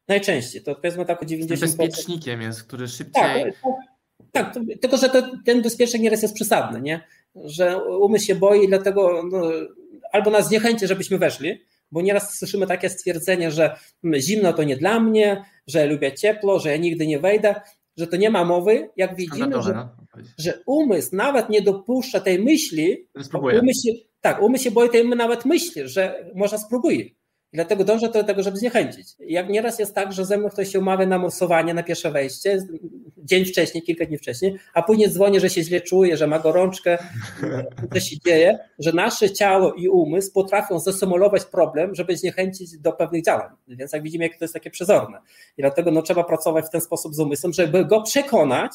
[0.09, 1.61] Najczęściej, to powiedzmy tak o 90%.
[1.61, 3.22] Bezpiecznikiem jest, który szybciej...
[3.22, 3.44] Tak,
[4.33, 7.00] tak, tak tylko że to, ten bezpiecznik nieraz jest przesadny, nie?
[7.35, 9.42] że umysł się boi, dlatego no,
[10.12, 13.76] albo nas zniechęci, żebyśmy weszli, bo nieraz słyszymy takie stwierdzenie, że
[14.18, 17.54] zimno to nie dla mnie, że lubię ciepło, że ja nigdy nie wejdę,
[17.96, 19.96] że to nie ma mowy, jak widzimy, że, no.
[20.38, 23.09] że umysł nawet nie dopuszcza tej myśli,
[23.61, 23.88] umysł
[24.20, 27.04] tak, umysł się boi tej nawet myśli, że może spróbuje.
[27.55, 29.09] I dlatego dążę do tego, żeby zniechęcić.
[29.21, 32.59] Jak nieraz jest tak, że ze mną ktoś się umawia na morsowanie, na pierwsze wejście,
[33.19, 36.99] dzień wcześniej, kilka dni wcześniej, a później dzwoni, że się źle czuje, że ma gorączkę,
[37.93, 43.25] co się dzieje, że nasze ciało i umysł potrafią zasymulować problem, żeby zniechęcić do pewnych
[43.25, 43.51] działań.
[43.69, 45.19] Więc jak widzimy, jak to jest takie przezorne.
[45.59, 48.73] I dlatego no, trzeba pracować w ten sposób z umysłem, żeby go przekonać,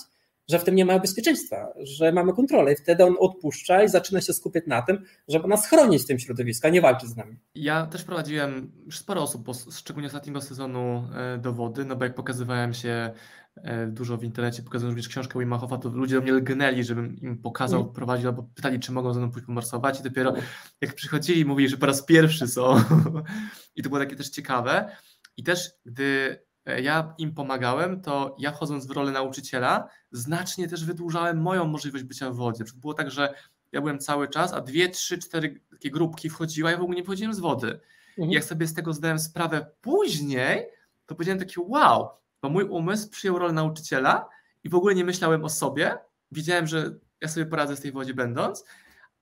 [0.50, 4.22] że w tym nie ma bezpieczeństwa, że mamy kontrolę i wtedy on odpuszcza i zaczyna
[4.22, 7.38] się skupiać na tym, żeby nas chronić w tym środowisku, a nie walczyć z nami.
[7.56, 12.16] Ja też prowadziłem już sporo osób, szczególnie ostatniego sezonu e, do wody, no bo jak
[12.16, 13.12] pokazywałem się
[13.56, 17.18] e, dużo w internecie, pokazując również książkę Wim Hofa, to ludzie do mnie lgnęli, żebym
[17.22, 17.94] im pokazał, mm.
[17.94, 20.34] prowadził, albo pytali, czy mogą ze mną pójść pomorsować i dopiero
[20.82, 22.76] jak przychodzili, mówili, że po raz pierwszy są
[23.76, 24.96] i to było takie też ciekawe
[25.38, 26.40] i też gdy
[26.78, 32.32] ja im pomagałem, to ja wchodząc w rolę nauczyciela, znacznie też wydłużałem moją możliwość bycia
[32.32, 32.64] w wodzie.
[32.76, 33.34] Było tak, że
[33.72, 36.98] ja byłem cały czas, a dwie, trzy, cztery takie grupki wchodziły, a ja w ogóle
[36.98, 37.80] nie wchodziłem z wody.
[38.10, 38.30] Mhm.
[38.30, 40.68] I jak sobie z tego zdałem sprawę później,
[41.06, 42.10] to powiedziałem taki wow,
[42.42, 44.30] bo mój umysł przyjął rolę nauczyciela
[44.64, 45.98] i w ogóle nie myślałem o sobie.
[46.32, 48.66] Widziałem, że ja sobie poradzę z tej wodzie będąc,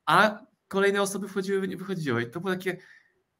[0.05, 2.23] a kolejne osoby wchodziły, nie wychodziły.
[2.23, 2.77] I to było takie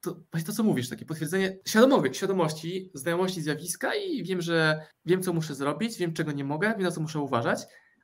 [0.01, 5.23] to właśnie to, co mówisz, takie potwierdzenie świadomości, świadomości, znajomości zjawiska i wiem, że wiem,
[5.23, 7.59] co muszę zrobić, wiem, czego nie mogę, wiem, na co muszę uważać,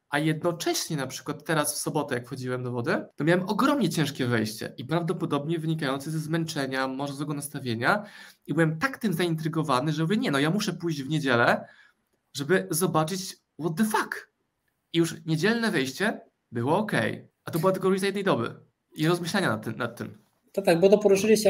[0.10, 4.26] a jednocześnie na przykład teraz w sobotę, jak wchodziłem do wody, to miałem ogromnie ciężkie
[4.26, 8.04] wejście i prawdopodobnie wynikające ze zmęczenia, może złego nastawienia
[8.48, 11.68] i byłem tak tym zaintrygowany, że mówię, nie no, ja muszę pójść w niedzielę,
[12.34, 14.32] żeby zobaczyć what the fuck.
[14.94, 16.92] I już niedzielne wejście było ok,
[17.46, 18.56] a to była tylko różnica jednej doby
[18.96, 19.78] i rozmyślania nad tym.
[19.78, 20.23] Nad tym.
[20.54, 21.44] To tak, bo to poruszyłeś,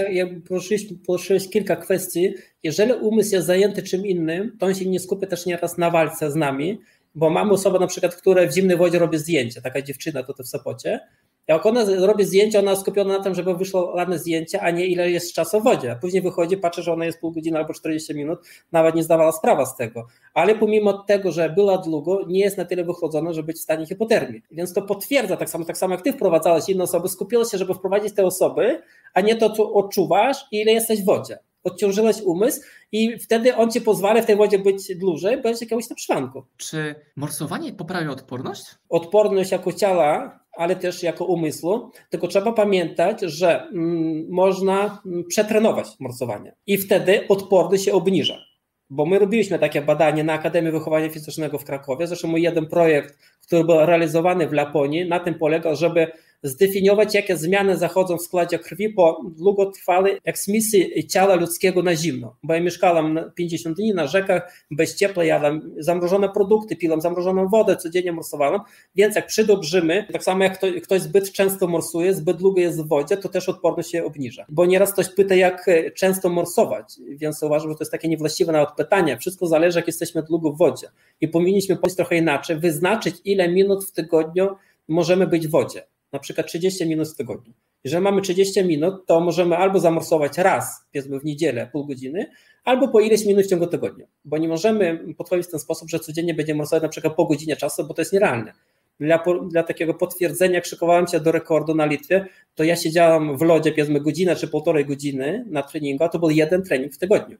[0.47, 2.33] poruszyłeś, poruszyłeś kilka kwestii.
[2.63, 6.31] Jeżeli umysł jest zajęty czym innym, to on się nie skupia też nieraz na walce
[6.31, 6.79] z nami,
[7.15, 10.49] bo mamy osobę na przykład, która w zimnej wodzie robi zdjęcie, taka dziewczyna tutaj w
[10.49, 10.99] Sopocie,
[11.47, 15.12] jak ona robi zdjęcie, ona skupiona na tym, żeby wyszło ładne zdjęcie, a nie ile
[15.12, 15.91] jest czasu w wodzie.
[15.91, 18.39] A później wychodzi, patrzy, że ona jest pół godziny albo 40 minut,
[18.71, 20.08] nawet nie zdawała sprawa z tego.
[20.34, 23.86] Ale pomimo tego, że była długo, nie jest na tyle wychłodzona, żeby być w stanie
[23.86, 24.41] hipotermii.
[24.51, 27.73] Więc to potwierdza, tak samo, tak samo jak ty wprowadzałeś inne osoby, skupiłeś się, żeby
[27.73, 28.82] wprowadzić te osoby,
[29.13, 31.38] a nie to, co odczuwasz i ile jesteś w wodzie.
[31.63, 35.88] Odciążyłeś umysł i wtedy on ci pozwala w tej wodzie być dłużej, bo jest jakiegoś
[35.88, 36.43] tam szwanku.
[36.58, 38.65] Czy morsowanie poprawia odporność?
[38.89, 45.87] Odporność jako ciała ale też jako umysłu, tylko trzeba pamiętać, że mm, można mm, przetrenować
[45.99, 48.37] morsowanie i wtedy odporność się obniża.
[48.89, 52.07] Bo my robiliśmy takie badanie na Akademii Wychowania Fizycznego w Krakowie.
[52.07, 56.11] Zresztą mój jeden projekt, który był realizowany w Laponii, na tym polegał, żeby
[56.43, 62.36] zdefiniować, jakie zmiany zachodzą w składzie krwi po długotrwałej eksmisji ciała ludzkiego na zimno.
[62.43, 67.75] Bo ja mieszkałam 50 dni na rzekach, bez ciepła, jadłam zamrożone produkty, piłam zamrożoną wodę,
[67.75, 68.62] codziennie morsowałam,
[68.95, 73.17] więc jak przydobrzymy, tak samo jak ktoś zbyt często morsuje, zbyt długo jest w wodzie,
[73.17, 74.45] to też odporność się obniża.
[74.49, 78.69] Bo nieraz ktoś pyta, jak często morsować, więc uważam, że to jest takie niewłaściwe nawet
[78.77, 79.17] pytanie.
[79.17, 80.88] Wszystko zależy, jak jesteśmy długo w wodzie.
[81.21, 84.47] I powinniśmy powiedzieć trochę inaczej, wyznaczyć, ile minut w tygodniu
[84.88, 87.54] możemy być w wodzie na przykład 30 minut w tygodniu.
[87.84, 92.32] Jeżeli mamy 30 minut, to możemy albo zamorsować raz, powiedzmy w niedzielę, pół godziny,
[92.63, 95.99] albo po ileś minut w ciągu tygodnia, bo nie możemy podchodzić w ten sposób, że
[95.99, 98.54] codziennie będziemy morsować na przykład po godzinie czasu, bo to jest nierealne.
[98.99, 103.41] Dla, dla takiego potwierdzenia, jak szykowałem się do rekordu na Litwie, to ja siedziałam w
[103.41, 107.38] lodzie powiedzmy godzinę czy półtorej godziny na treningu, a to był jeden trening w tygodniu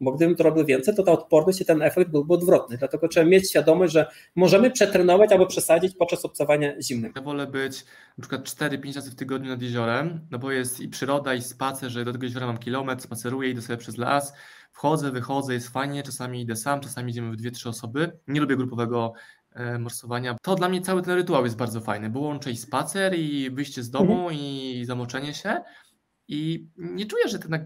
[0.00, 2.78] bo gdybym to robił więcej, to ta odporność i ten efekt byłby odwrotny.
[2.78, 4.06] Dlatego trzeba mieć świadomość, że
[4.36, 7.12] możemy przetrenować albo przesadzić podczas obcowania zimnym.
[7.16, 7.84] Ja wolę być
[8.18, 11.90] na przykład 4-5 razy w tygodniu nad jeziorem, no bo jest i przyroda, i spacer,
[11.90, 14.32] że do tego jeziora mam kilometr, spaceruję, idę sobie przez las,
[14.72, 18.18] wchodzę, wychodzę, jest fajnie, czasami idę sam, czasami idziemy w dwie, trzy osoby.
[18.28, 19.12] Nie lubię grupowego
[19.54, 20.36] e, morsowania.
[20.42, 23.82] To dla mnie cały ten rytuał jest bardzo fajny, bo łączę i spacer, i wyjście
[23.82, 24.34] z domu, mhm.
[24.34, 25.60] i zamoczenie się.
[26.28, 27.64] I nie czuję, że ten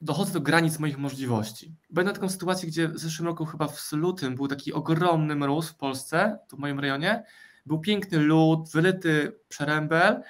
[0.00, 1.74] dochodzę do granic moich możliwości.
[1.90, 5.76] Będę taką sytuację, gdzie w zeszłym roku chyba w lutym był taki ogromny mróz w
[5.76, 7.24] Polsce, tu w moim rejonie,
[7.66, 10.22] był piękny lód, wylyty przerębel,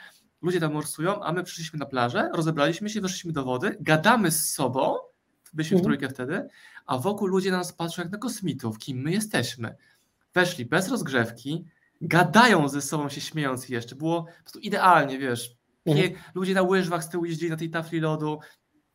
[0.42, 4.54] ludzie tam morsują, a my przyszliśmy na plażę, rozebraliśmy się, weszliśmy do wody, gadamy z
[4.54, 4.96] sobą,
[5.52, 5.84] byliśmy w mhm.
[5.84, 6.48] trójkę wtedy,
[6.86, 9.76] a wokół ludzie na nas patrzą jak na kosmitów, kim my jesteśmy.
[10.34, 11.64] Weszli bez rozgrzewki,
[12.00, 13.96] gadają ze sobą się śmiejąc jeszcze.
[13.96, 15.56] Było po prostu idealnie, wiesz.
[15.86, 16.12] Mhm.
[16.34, 18.38] Ludzie na łyżwach z tyłu jeździli na tej tafli lodu.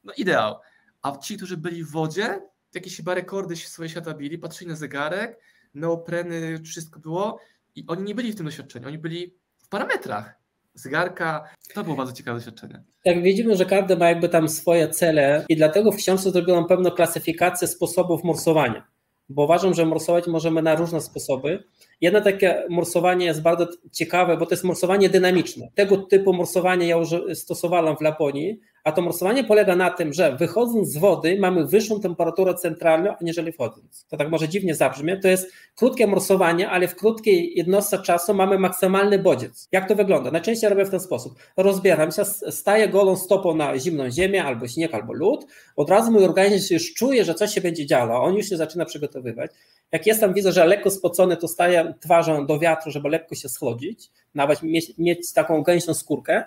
[0.04, 0.56] No ideał.
[1.02, 2.42] A ci, którzy byli w wodzie,
[2.74, 5.40] jakieś chyba rekordy swoje świata bili, patrzyli na zegarek,
[5.74, 7.40] neopreny, wszystko było
[7.76, 11.50] i oni nie byli w tym doświadczeniu, oni byli w parametrach zegarka.
[11.74, 12.84] To było bardzo ciekawe doświadczenie.
[13.06, 16.92] Tak, widzimy, że każdy ma jakby tam swoje cele i dlatego w książce zrobiłam pewną
[16.92, 18.88] klasyfikację sposobów morsowania,
[19.30, 21.64] bo uważam, że morsować możemy na różne sposoby.
[22.04, 25.68] Jedno takie morsowanie jest bardzo ciekawe, bo to jest morsowanie dynamiczne.
[25.76, 30.36] Tego typu morsowanie ja już stosowałam w Laponii, a to morsowanie polega na tym, że
[30.36, 34.06] wychodząc z wody mamy wyższą temperaturę centralną, aniżeli wchodząc.
[34.10, 35.18] To tak może dziwnie zabrzmie.
[35.18, 39.68] To jest krótkie morsowanie, ale w krótkiej jednostce czasu mamy maksymalny bodziec.
[39.72, 40.32] Jak to wygląda?
[40.32, 41.34] Najczęściej robię w ten sposób.
[41.58, 45.46] Rozbieram się, staję golą stopą na zimną ziemię, albo śnieg, albo lód.
[45.76, 48.24] Od razu mój organizm już czuje, że coś się będzie działo.
[48.24, 49.52] On już się zaczyna przygotowywać.
[49.94, 54.10] Jak jestem, widzę, że lekko spocony, to staję twarzą do wiatru, żeby lekko się schłodzić,
[54.36, 56.44] nawet mieć, mieć taką gęsią skórkę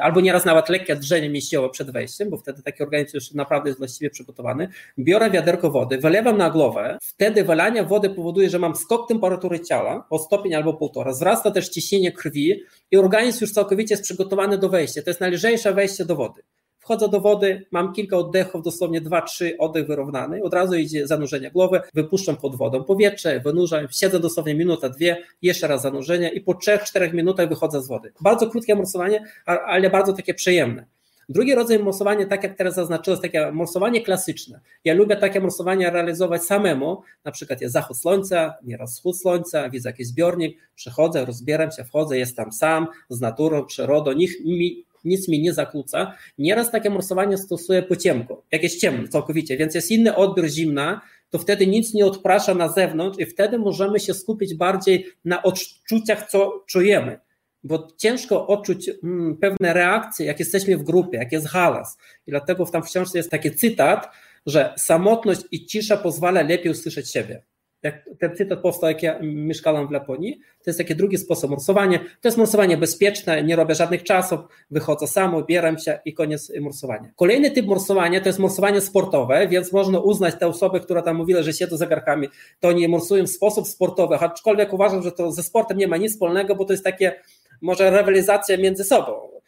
[0.00, 3.78] albo nieraz nawet lekkie drżenie mieściło przed wejściem, bo wtedy taki organizm już naprawdę jest
[3.78, 4.68] właściwie przygotowany.
[4.98, 10.06] Biorę wiaderko wody, wylewam na głowę, wtedy wylanie wody powoduje, że mam skok temperatury ciała
[10.10, 14.68] o stopień albo półtora, wzrasta też ciśnienie krwi i organizm już całkowicie jest przygotowany do
[14.68, 15.02] wejścia.
[15.02, 16.42] To jest najlżejsze wejście do wody
[16.90, 21.80] wchodzę do wody, mam kilka oddechów, dosłownie 2-3 oddech wyrównany, od razu idzie zanurzenie głowy,
[21.94, 27.14] wypuszczam pod wodą powietrze, wynurzam, siedzę dosłownie minutę, dwie, jeszcze raz zanurzenie i po 3-4
[27.14, 28.12] minutach wychodzę z wody.
[28.20, 30.86] Bardzo krótkie morsowanie, ale bardzo takie przyjemne.
[31.28, 34.60] Drugi rodzaj morsowania, tak jak teraz zaznaczyłem, jest takie morsowanie klasyczne.
[34.84, 39.88] Ja lubię takie morsowanie realizować samemu, na przykład jest zachód słońca, nieraz wschód słońca, widzę
[39.88, 45.40] jakiś zbiornik, przychodzę, rozbieram się, wchodzę, jestem sam, z naturą, przyrodą, nikt mi nic mi
[45.40, 46.14] nie zakłóca.
[46.38, 51.00] Nieraz takie morsowanie stosuję po ciemku, jak jest ciemno całkowicie, więc jest inny odbiór zimna,
[51.30, 56.30] to wtedy nic nie odprasza na zewnątrz i wtedy możemy się skupić bardziej na odczuciach,
[56.30, 57.18] co czujemy.
[57.64, 61.98] Bo ciężko odczuć hmm, pewne reakcje, jak jesteśmy w grupie, jak jest halas.
[62.26, 64.10] I dlatego tam w książce jest taki cytat,
[64.46, 67.42] że samotność i cisza pozwala lepiej usłyszeć siebie
[67.82, 71.98] jak ten cytat powstał, jak ja mieszkałam w Laponii, to jest taki drugi sposób morsowania.
[71.98, 74.40] To jest morsowanie bezpieczne, nie robię żadnych czasów,
[74.70, 77.10] wychodzę sam, ubieram się i koniec morsowania.
[77.16, 81.42] Kolejny typ morsowania to jest morsowanie sportowe, więc można uznać te osoby, które tam mówiły,
[81.42, 82.28] że siedzą zegarkami,
[82.60, 86.12] to oni morsują w sposób sportowy, aczkolwiek uważam, że to ze sportem nie ma nic
[86.12, 87.20] wspólnego, bo to jest takie
[87.60, 89.39] może rywalizacja między sobą.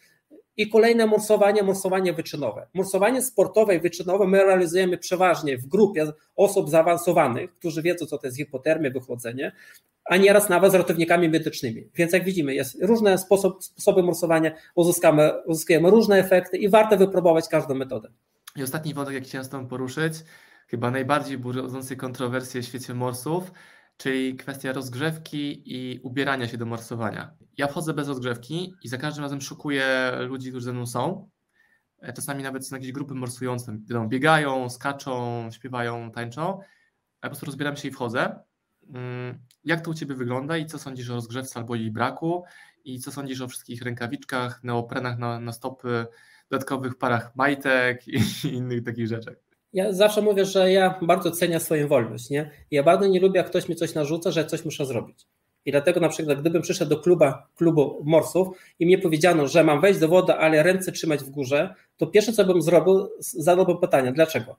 [0.56, 2.66] I kolejne morsowanie, morsowanie wyczynowe.
[2.74, 8.26] Morsowanie sportowe i wyczynowe my realizujemy przeważnie w grupie osób zaawansowanych, którzy wiedzą, co to
[8.26, 9.52] jest hipotermia, wychłodzenie,
[10.04, 11.88] a nieraz nawet z ratownikami medycznymi.
[11.94, 17.48] Więc jak widzimy, jest różne sposob, sposoby morsowania, uzyskamy, uzyskujemy różne efekty i warto wypróbować
[17.48, 18.08] każdą metodę.
[18.56, 20.14] I ostatni wątek, jaki chciałem z Tobą poruszyć,
[20.68, 23.52] chyba najbardziej budzący kontrowersje w świecie morsów,
[23.96, 27.34] czyli kwestia rozgrzewki i ubierania się do morsowania.
[27.58, 31.28] Ja wchodzę bez rozgrzewki i za każdym razem szukuję ludzi, którzy ze mną są.
[31.98, 33.78] E, czasami nawet są jakieś grupy morsujące,
[34.08, 36.42] biegają, skaczą, śpiewają, tańczą.
[36.42, 36.60] Ja
[37.22, 38.38] po prostu rozbieram się i wchodzę.
[38.88, 42.44] Mm, jak to u Ciebie wygląda i co sądzisz o rozgrzewce albo jej braku?
[42.84, 46.06] I co sądzisz o wszystkich rękawiczkach, neoprenach na, na stopy,
[46.50, 48.20] dodatkowych parach majtek i
[48.56, 49.34] innych takich rzeczach?
[49.72, 52.30] Ja zawsze mówię, że ja bardzo cenię swoją wolność.
[52.30, 52.50] Nie?
[52.70, 55.26] Ja bardzo nie lubię, jak ktoś mi coś narzuca, że coś muszę zrobić.
[55.64, 59.80] I dlatego na przykład, gdybym przyszedł do kluba, klubu morsów i mnie powiedziano, że mam
[59.80, 64.12] wejść do wody, ale ręce trzymać w górze, to pierwsze, co bym zrobił, zadałbym pytanie,
[64.12, 64.56] dlaczego?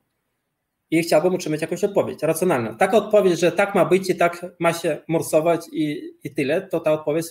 [0.92, 2.76] I chciałbym utrzymać jakąś odpowiedź racjonalną.
[2.78, 6.80] Taka odpowiedź, że tak ma być i tak ma się morsować i, i tyle, to
[6.80, 7.26] ta odpowiedź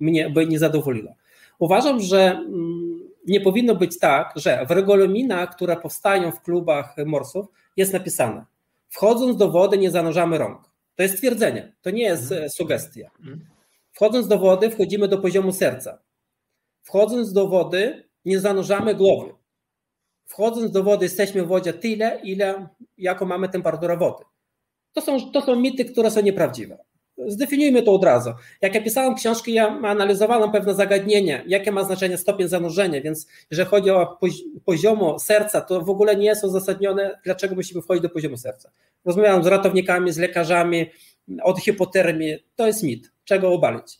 [0.00, 1.14] mnie by nie zadowoliła.
[1.58, 2.89] Uważam, że mm,
[3.26, 8.44] nie powinno być tak, że w regulaminach, które powstają w klubach morsów, jest napisane:
[8.88, 10.70] wchodząc do wody, nie zanurzamy rąk.
[10.96, 12.50] To jest twierdzenie, to nie jest mhm.
[12.50, 13.10] sugestia.
[13.18, 13.46] Mhm.
[13.92, 15.98] Wchodząc do wody, wchodzimy do poziomu serca.
[16.82, 19.34] Wchodząc do wody, nie zanurzamy głowy.
[20.26, 24.24] Wchodząc do wody, jesteśmy w wodzie tyle, ile jaką mamy temperaturę wody.
[24.92, 26.78] To są, to są mity, które są nieprawdziwe.
[27.26, 28.30] Zdefiniujmy to od razu.
[28.62, 33.68] Jak ja pisałem książki, ja analizowałem pewne zagadnienie, jakie ma znaczenie stopień zanurzenia, więc jeżeli
[33.68, 34.18] chodzi o
[34.64, 38.70] poziomu serca, to w ogóle nie jest uzasadnione, dlaczego musimy wchodzić do poziomu serca.
[39.04, 40.86] Rozmawiałem z ratownikami, z lekarzami
[41.42, 43.98] od hipotermii, to jest mit, czego obalić.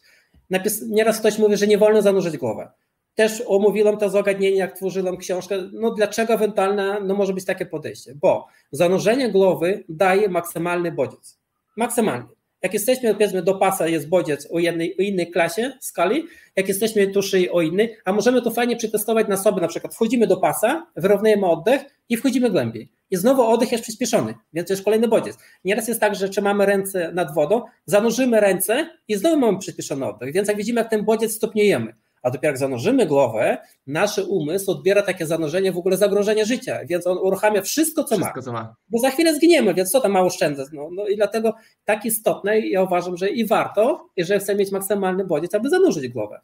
[0.50, 2.70] Napis, nieraz ktoś mówi, że nie wolno zanurzyć głowę.
[3.14, 5.58] też omówiłem to zagadnienie, jak tworzyłem książkę.
[5.72, 8.14] No dlaczego ewentualne no może być takie podejście?
[8.14, 11.38] Bo zanurzenie głowy daje maksymalny bodziec.
[11.76, 12.39] Maksymalny.
[12.62, 16.24] Jak jesteśmy, powiedzmy, do pasa jest bodziec o, jednej, o innej klasie skali,
[16.56, 20.26] jak jesteśmy tuszy o innej, a możemy to fajnie przetestować na sobie, na przykład wchodzimy
[20.26, 22.92] do pasa, wyrównujemy oddech i wchodzimy głębiej.
[23.10, 25.36] I znowu oddech jest przyspieszony, więc to jest kolejny bodziec.
[25.64, 30.32] Nieraz jest tak, że trzymamy ręce nad wodą, zanurzymy ręce i znowu mamy przyspieszony oddech,
[30.32, 35.02] więc jak widzimy, jak ten bodziec stopniujemy a dopiero jak zanurzymy głowę, nasz umysł odbiera
[35.02, 38.42] takie zanurzenie w ogóle zagrożenie życia, więc on uruchamia wszystko, co, wszystko, ma.
[38.42, 38.74] co ma.
[38.88, 40.68] Bo za chwilę zginiemy, więc co tam ma oszczędzać?
[40.72, 41.54] No, no i dlatego
[41.84, 46.40] tak istotne, ja uważam, że i warto, jeżeli chcemy mieć maksymalny bodziec, aby zanurzyć głowę.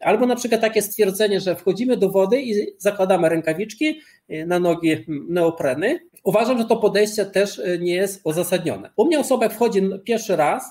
[0.00, 5.04] Albo na przykład takie stwierdzenie, że wchodzimy do wody i zakładamy rękawiczki y, na nogi
[5.28, 6.00] neopreny.
[6.24, 8.90] Uważam, że to podejście też y, nie jest uzasadnione.
[8.96, 10.64] U mnie osoba wchodzi pierwszy raz,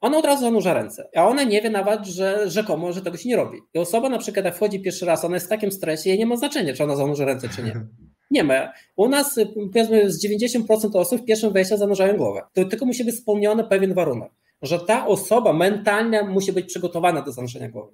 [0.00, 3.28] ona od razu zanurza ręce, a ona nie wie nawet, że rzekomo, że tego się
[3.28, 3.58] nie robi.
[3.74, 6.26] I osoba na przykład jak wchodzi pierwszy raz, ona jest w takim stresie, jej nie
[6.26, 7.80] ma znaczenia, czy ona zanurza ręce, czy nie.
[8.30, 8.72] Nie ma.
[8.96, 9.40] U nas
[9.72, 12.42] powiedzmy z 90% osób w pierwszym wejściu zanurzają głowę.
[12.52, 14.30] To tylko musi być spełniony pewien warunek,
[14.62, 17.92] że ta osoba mentalnie musi być przygotowana do zanurzenia głowy.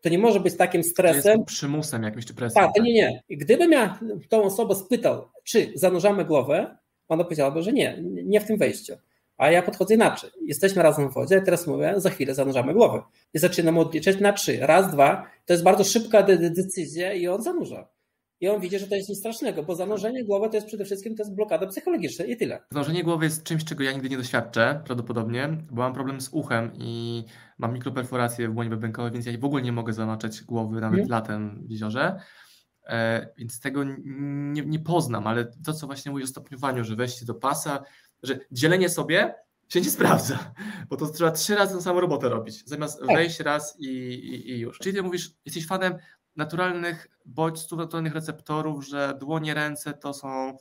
[0.00, 1.38] To nie może być takim stresem.
[1.38, 2.62] Jest przymusem jakimś czy presją.
[2.62, 3.22] Tak, to nie, nie.
[3.28, 6.76] I gdybym ja tą osobę spytał, czy zanurzamy głowę,
[7.08, 8.92] ona powiedziałaby, że nie, nie w tym wejściu.
[9.42, 10.30] A ja podchodzę inaczej.
[10.46, 13.02] Jesteśmy razem w wodzie, teraz mówię, za chwilę zanurzamy głowę.
[13.34, 14.58] I zaczynam odliczać na trzy.
[14.60, 15.26] Raz, dwa.
[15.46, 17.88] To jest bardzo szybka decyzja i on zanurza.
[18.40, 21.16] I on widzi, że to jest nic strasznego, bo zanurzenie głowy to jest przede wszystkim
[21.16, 22.60] to jest blokada psychologiczna i tyle.
[22.70, 26.70] Zanurzenie głowy jest czymś, czego ja nigdy nie doświadczę, prawdopodobnie, bo mam problem z uchem
[26.74, 27.24] i
[27.58, 31.10] mam mikroperforację w błonie bębenkowej, więc ja w ogóle nie mogę zamaczać głowy nawet hmm.
[31.10, 32.20] latem w jeziorze.
[32.86, 37.26] E, więc tego nie, nie, poznam, ale to, co właśnie mówi o stopniowaniu, że wejście
[37.26, 37.82] do pasa,
[38.22, 39.34] że dzielenie sobie
[39.68, 40.54] się nie sprawdza,
[40.88, 43.08] bo to trzeba trzy razy tą samą robotę robić, zamiast tak.
[43.08, 44.78] wejść raz i, i, i, już.
[44.78, 45.94] Czyli ty mówisz, jesteś fanem
[46.36, 50.56] naturalnych bodźców, naturalnych receptorów, że dłonie, ręce to są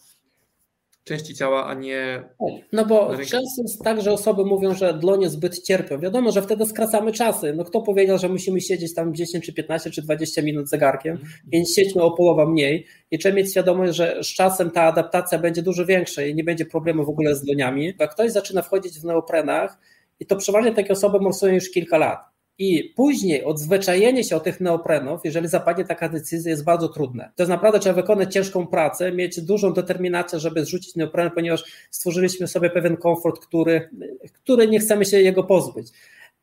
[1.04, 2.24] części ciała, a nie.
[2.72, 6.00] No bo często jest tak, że osoby mówią, że dłonie zbyt cierpią.
[6.00, 7.54] Wiadomo, że wtedy skracamy czasy.
[7.54, 11.28] No kto powiedział, że musimy siedzieć tam 10 czy 15 czy 20 minut zegarkiem, mm.
[11.48, 15.62] więc siedźmy o połowę mniej i trzeba mieć świadomość, że z czasem ta adaptacja będzie
[15.62, 17.94] dużo większa i nie będzie problemu w ogóle z dłoniami.
[18.00, 19.78] Jak ktoś zaczyna wchodzić w neoprenach,
[20.20, 24.62] i to przeważnie takie osoby morsują już kilka lat i później odzwyczajenie się od tych
[24.62, 27.32] neoprenów, jeżeli zapadnie taka decyzja, jest bardzo trudne.
[27.36, 32.48] To jest naprawdę trzeba wykonać ciężką pracę, mieć dużą determinację, żeby zrzucić neopren, ponieważ stworzyliśmy
[32.48, 33.90] sobie pewien komfort, który,
[34.34, 35.88] który nie chcemy się jego pozbyć.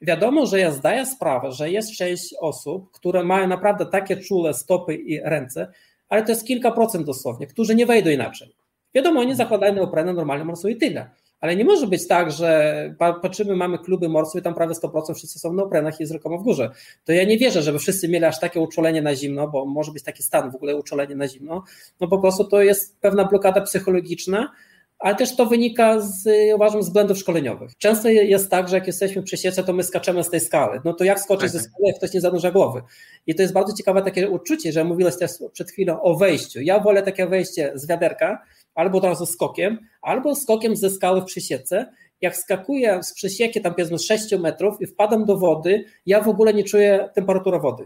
[0.03, 4.95] Wiadomo, że ja zdaję sprawę, że jest część osób, które mają naprawdę takie czule stopy
[4.95, 5.73] i ręce,
[6.09, 8.49] ale to jest kilka procent dosłownie, którzy nie wejdą inaczej.
[8.95, 11.11] Wiadomo, oni zakładają neoprenę, normalnie morsują i tyle.
[11.41, 15.51] Ale nie może być tak, że patrzymy, mamy kluby morskie, tam prawie 100% wszyscy są
[15.51, 16.71] w neoprenach i jest rzekomo w górze.
[17.05, 20.03] To ja nie wierzę, żeby wszyscy mieli aż takie uczulenie na zimno, bo może być
[20.03, 21.63] taki stan w ogóle uczulenie na zimno.
[22.01, 24.53] No po prostu to jest pewna blokada psychologiczna,
[24.99, 27.77] ale też to wynika z, uważam, z błędów szkoleniowych.
[27.79, 30.81] Często jest tak, że jak jesteśmy przy siece, to my skaczemy z tej skały.
[30.85, 32.83] No to jak skoczyć ze skały, jak ktoś nie zanurza głowy?
[33.27, 36.61] I to jest bardzo ciekawe takie uczucie, że mówiłeś też przed chwilą o wejściu.
[36.61, 38.43] Ja wolę takie wejście z wiaderka,
[38.75, 41.93] albo od razu skokiem, albo skokiem ze skały w przysiece.
[42.21, 46.55] Jak skakuję z przysieki tam powiedzmy 6 metrów i wpadam do wody, ja w ogóle
[46.55, 47.85] nie czuję temperatury wody.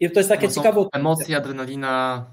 [0.00, 0.84] I to jest takie no ciekawe.
[0.92, 2.26] Emocje, adrenalina.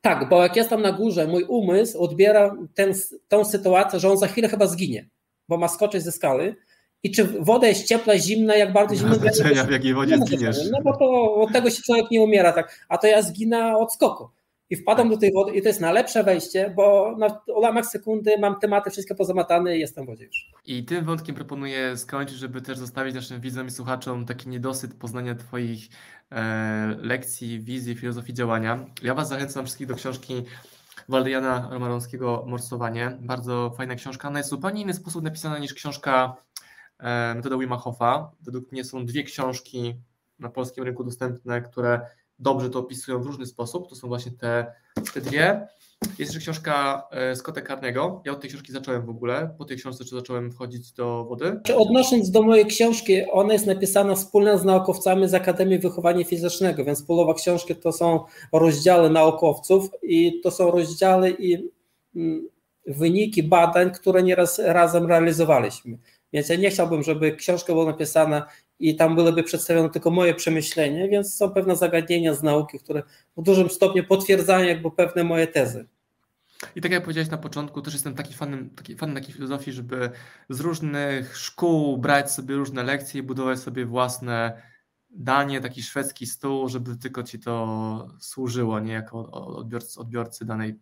[0.00, 2.94] Tak, bo jak jestem na górze, mój umysł odbiera ten,
[3.28, 5.08] tą sytuację, że on za chwilę chyba zginie,
[5.48, 6.56] bo ma skoczyć ze skały.
[7.02, 9.14] I czy woda jest ciepła, zimna, jak bardzo zimna?
[9.14, 10.56] znaczenia, w jakiej wodzie zginiesz.
[10.72, 12.86] No bo to od tego się człowiek nie umiera, tak.
[12.88, 14.28] a to ja zginę od skoku
[14.70, 18.60] i wpadam do tej wody i to jest najlepsze wejście, bo na ułamek sekundy mam
[18.60, 20.50] tematy wszystkie pozamatane i jestem w wodzie już.
[20.64, 25.34] I tym wątkiem proponuję skończyć, żeby też zostawić naszym widzom i słuchaczom taki niedosyt poznania
[25.34, 25.88] Twoich
[26.32, 28.86] e, lekcji, wizji, filozofii działania.
[29.02, 30.34] Ja Was zachęcam wszystkich do książki
[31.08, 33.18] Waldejana Romarowskiego Morsowanie.
[33.20, 34.28] Bardzo fajna książka.
[34.28, 36.36] Ona jest w zupełnie inny sposób napisana niż książka
[36.98, 38.30] e, Metoda Wima Hofa.
[38.40, 39.94] Według mnie są dwie książki
[40.38, 42.00] na polskim rynku dostępne, które
[42.38, 43.88] dobrze to opisują w różny sposób.
[43.88, 44.72] To są właśnie te,
[45.14, 45.66] te dwie.
[46.02, 48.22] Jest jeszcze książka e, Scotta Carnego.
[48.24, 49.54] Ja od tej książki zacząłem w ogóle.
[49.58, 51.60] Po tej książce zacząłem wchodzić do wody.
[51.76, 57.02] Odnosząc do mojej książki, ona jest napisana wspólnie z naukowcami z Akademii Wychowania Fizycznego, więc
[57.02, 61.70] połowa książki to są rozdziały naukowców i to są rozdziały i
[62.16, 62.48] mm,
[62.86, 65.98] wyniki badań, które nieraz razem realizowaliśmy.
[66.32, 68.46] Więc ja nie chciałbym, żeby książka była napisana
[68.78, 73.02] i tam byłyby przedstawione tylko moje przemyślenia, więc są pewne zagadnienia z nauki, które
[73.36, 75.86] w dużym stopniu potwierdzają jakby pewne moje tezy.
[76.76, 80.10] I tak jak powiedziałeś na początku, też jestem taki fanem, taki fanem takiej filozofii, żeby
[80.48, 84.62] z różnych szkół brać sobie różne lekcje i budować sobie własne
[85.10, 90.74] danie, taki szwedzki stół, żeby tylko ci to służyło, nie jako odbiorcy, odbiorcy danej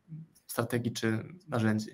[0.46, 1.90] strategii czy narzędzi.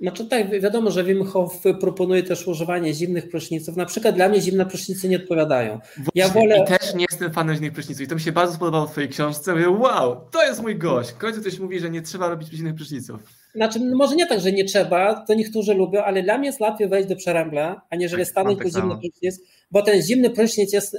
[0.00, 3.76] Znaczy tak, wiadomo, że Wim Hof proponuje też używanie zimnych pryszniców.
[3.76, 5.80] Na przykład dla mnie zimne prysznice nie odpowiadają.
[6.14, 6.58] ja wolę...
[6.58, 9.10] I też nie jestem fanem zimnych pryszniców i to mi się bardzo spodobało w twojej
[9.10, 9.52] książce.
[9.52, 11.10] Mówię, wow, to jest mój gość.
[11.10, 13.20] W końcu ktoś mówi, że nie trzeba robić zimnych pryszniców.
[13.54, 16.60] Znaczy, no może nie tak, że nie trzeba, to niektórzy lubią, ale dla mnie jest
[16.60, 19.40] łatwiej wejść do przerębla, aniżeli tak, stanąć tak po zimny prysznic,
[19.70, 20.96] bo ten zimny prysznic jest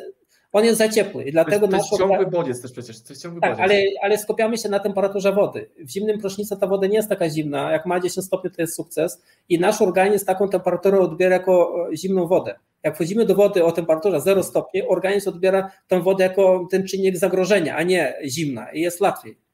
[0.55, 3.01] on jest za ciepły i dlatego to jest, to jest ciągły bodziec też przecież.
[3.01, 5.69] To jest ciągły tak, ale, ale skupiamy się na temperaturze wody.
[5.79, 8.75] W zimnym prysznicu ta woda nie jest taka zimna, jak ma 10 stopni to jest
[8.75, 12.55] sukces i nasz organizm taką temperaturę odbiera jako e, zimną wodę.
[12.83, 17.17] Jak wchodzimy do wody o temperaturze 0 stopni, organizm odbiera tę wodę jako ten czynnik
[17.17, 19.44] zagrożenia, a nie zimna i jest łatwiej.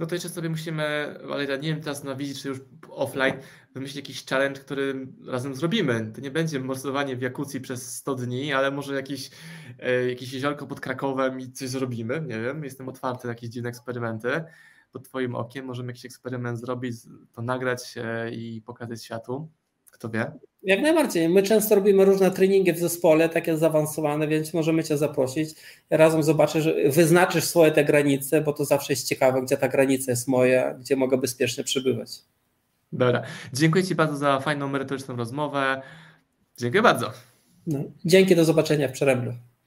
[0.00, 2.58] No to jeszcze sobie musimy, ale ja nie wiem teraz na wizji, czy już
[2.88, 3.34] offline,
[3.74, 6.12] wymyślić jakiś challenge, który razem zrobimy.
[6.14, 9.30] To nie będzie morsowanie w Jakucji przez 100 dni, ale może jakiś,
[9.78, 12.20] e, jakieś jeziorko pod Krakowem i coś zrobimy.
[12.20, 14.44] Nie wiem, jestem otwarty na jakieś dziwne eksperymenty.
[14.92, 16.96] Pod Twoim okiem możemy jakiś eksperyment zrobić,
[17.32, 17.94] to nagrać
[18.32, 19.48] i pokazać światu.
[19.90, 20.32] Kto wie?
[20.62, 21.28] Jak najbardziej.
[21.28, 25.50] My często robimy różne treningi w zespole, takie zaawansowane, więc możemy Cię zaprosić.
[25.90, 30.28] Razem zobaczysz, wyznaczysz swoje te granice, bo to zawsze jest ciekawe, gdzie ta granica jest
[30.28, 32.10] moja, gdzie mogę bezpiecznie przebywać.
[32.92, 33.22] Dobra.
[33.52, 35.82] Dziękuję Ci bardzo za fajną, merytoryczną rozmowę.
[36.58, 37.12] Dziękuję bardzo.
[37.66, 39.32] No, dzięki, do zobaczenia w Przeręblu.